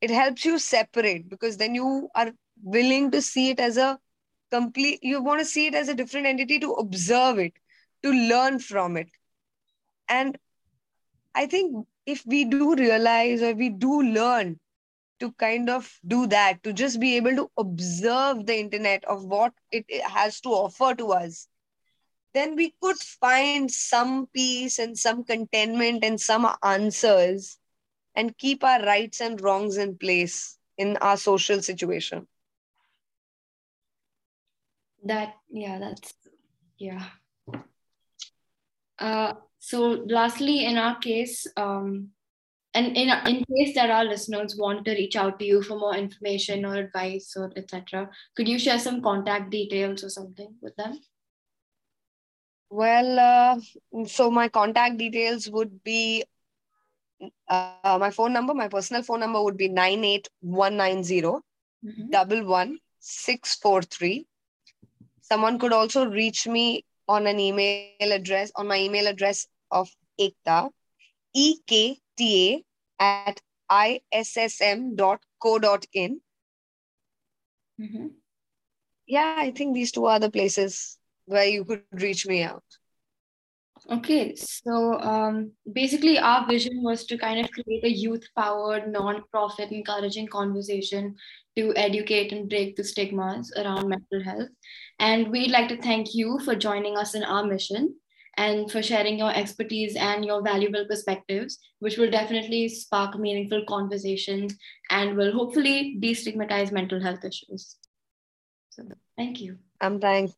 It 0.00 0.10
helps 0.10 0.44
you 0.44 0.58
separate 0.58 1.28
because 1.28 1.56
then 1.56 1.74
you 1.74 2.10
are 2.14 2.32
willing 2.62 3.10
to 3.12 3.22
see 3.22 3.50
it 3.50 3.60
as 3.60 3.76
a 3.76 3.98
complete, 4.50 5.00
you 5.02 5.22
want 5.22 5.40
to 5.40 5.44
see 5.46 5.66
it 5.66 5.74
as 5.74 5.88
a 5.88 5.94
different 5.94 6.26
entity 6.26 6.58
to 6.60 6.72
observe 6.72 7.38
it, 7.38 7.54
to 8.02 8.10
learn 8.10 8.58
from 8.58 8.96
it. 8.96 9.08
And 10.08 10.38
I 11.34 11.46
think 11.46 11.86
if 12.06 12.24
we 12.26 12.44
do 12.44 12.74
realize 12.74 13.42
or 13.42 13.54
we 13.54 13.68
do 13.68 14.02
learn 14.02 14.60
to 15.20 15.32
kind 15.32 15.70
of 15.70 15.98
do 16.06 16.26
that, 16.26 16.62
to 16.62 16.72
just 16.72 17.00
be 17.00 17.16
able 17.16 17.34
to 17.36 17.50
observe 17.56 18.46
the 18.46 18.58
internet 18.58 19.04
of 19.04 19.24
what 19.24 19.52
it 19.72 19.84
has 20.02 20.40
to 20.42 20.50
offer 20.50 20.94
to 20.94 21.12
us, 21.12 21.48
then 22.34 22.54
we 22.54 22.74
could 22.82 22.98
find 22.98 23.70
some 23.70 24.26
peace 24.26 24.78
and 24.78 24.98
some 24.98 25.24
contentment 25.24 26.04
and 26.04 26.20
some 26.20 26.46
answers 26.62 27.58
and 28.16 28.36
keep 28.38 28.64
our 28.64 28.82
rights 28.82 29.20
and 29.20 29.40
wrongs 29.40 29.76
in 29.76 29.96
place 29.96 30.58
in 30.78 30.96
our 30.96 31.16
social 31.16 31.62
situation. 31.62 32.26
That, 35.04 35.34
yeah, 35.50 35.78
that's, 35.78 36.14
yeah. 36.78 37.04
Uh, 38.98 39.34
so, 39.58 40.04
lastly, 40.06 40.64
in 40.64 40.78
our 40.78 40.98
case, 40.98 41.46
um, 41.56 42.10
and 42.76 42.94
in, 42.94 43.08
in 43.26 43.44
case 43.56 43.74
that 43.74 43.90
our 43.90 44.04
listeners 44.04 44.54
want 44.56 44.84
to 44.84 44.92
reach 44.92 45.16
out 45.16 45.38
to 45.38 45.44
you 45.46 45.62
for 45.62 45.78
more 45.78 45.96
information 45.96 46.64
or 46.64 46.74
advice 46.74 47.34
or 47.36 47.50
etc 47.56 48.08
could 48.36 48.46
you 48.46 48.58
share 48.58 48.78
some 48.78 49.02
contact 49.02 49.50
details 49.50 50.04
or 50.04 50.10
something 50.10 50.54
with 50.60 50.76
them 50.76 50.98
well 52.68 53.18
uh, 53.18 54.06
so 54.06 54.30
my 54.30 54.48
contact 54.48 54.98
details 54.98 55.48
would 55.48 55.82
be 55.84 56.22
uh, 57.48 57.98
my 57.98 58.10
phone 58.10 58.32
number 58.32 58.54
my 58.54 58.68
personal 58.68 59.02
phone 59.02 59.20
number 59.20 59.42
would 59.42 59.56
be 59.56 59.68
98190 59.68 61.22
mm-hmm. 61.22 62.10
double 62.10 62.44
one 62.44 62.78
six 62.98 63.56
four 63.56 63.82
three 63.82 64.26
someone 65.20 65.58
could 65.58 65.72
also 65.72 66.06
reach 66.06 66.46
me 66.46 66.84
on 67.08 67.26
an 67.26 67.38
email 67.40 68.12
address 68.12 68.52
on 68.56 68.66
my 68.66 68.78
email 68.78 69.06
address 69.06 69.46
of 69.70 69.88
ekta 70.20 70.70
e 71.34 71.58
k 71.66 71.98
t 72.16 72.54
a 72.54 72.64
at 72.98 73.40
issm.co.in. 73.70 75.00
Mm-hmm. 77.80 78.06
Yeah, 79.06 79.36
I 79.38 79.50
think 79.50 79.74
these 79.74 79.92
two 79.92 80.06
are 80.06 80.18
the 80.18 80.30
places 80.30 80.98
where 81.26 81.44
you 81.44 81.64
could 81.64 81.84
reach 81.92 82.26
me 82.26 82.42
out. 82.42 82.64
Okay, 83.88 84.34
so 84.34 84.98
um, 85.00 85.52
basically, 85.72 86.18
our 86.18 86.44
vision 86.46 86.82
was 86.82 87.04
to 87.06 87.16
kind 87.16 87.38
of 87.38 87.50
create 87.52 87.84
a 87.84 87.90
youth 87.90 88.26
powered, 88.36 88.90
non 88.90 89.22
profit, 89.30 89.70
encouraging 89.70 90.26
conversation 90.26 91.14
to 91.56 91.72
educate 91.76 92.32
and 92.32 92.48
break 92.48 92.74
the 92.74 92.82
stigmas 92.82 93.52
around 93.56 93.88
mental 93.88 94.24
health. 94.24 94.48
And 94.98 95.30
we'd 95.30 95.52
like 95.52 95.68
to 95.68 95.80
thank 95.80 96.14
you 96.14 96.40
for 96.40 96.56
joining 96.56 96.96
us 96.96 97.14
in 97.14 97.22
our 97.22 97.44
mission 97.44 97.94
and 98.36 98.70
for 98.70 98.82
sharing 98.82 99.18
your 99.18 99.32
expertise 99.32 99.94
and 99.94 100.24
your 100.24 100.42
valuable 100.42 100.84
perspectives, 100.88 101.58
which 101.78 101.96
will 101.96 102.10
definitely 102.10 102.68
spark 102.68 103.16
meaningful 103.16 103.64
conversations 103.68 104.56
and 104.90 105.16
will 105.16 105.32
hopefully 105.32 105.96
destigmatize 106.00 106.72
mental 106.72 107.00
health 107.00 107.24
issues. 107.24 107.76
So 108.70 108.82
thank 109.16 109.40
you. 109.40 109.58
I'm 109.80 110.00
thank 110.00 110.32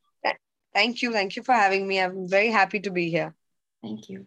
thank 0.74 1.02
you. 1.02 1.12
Thank 1.12 1.36
you 1.36 1.42
for 1.42 1.54
having 1.54 1.88
me. 1.88 1.98
I'm 1.98 2.28
very 2.28 2.50
happy 2.50 2.80
to 2.80 2.90
be 2.90 3.10
here. 3.10 3.34
Thank 3.82 4.08
you. 4.08 4.26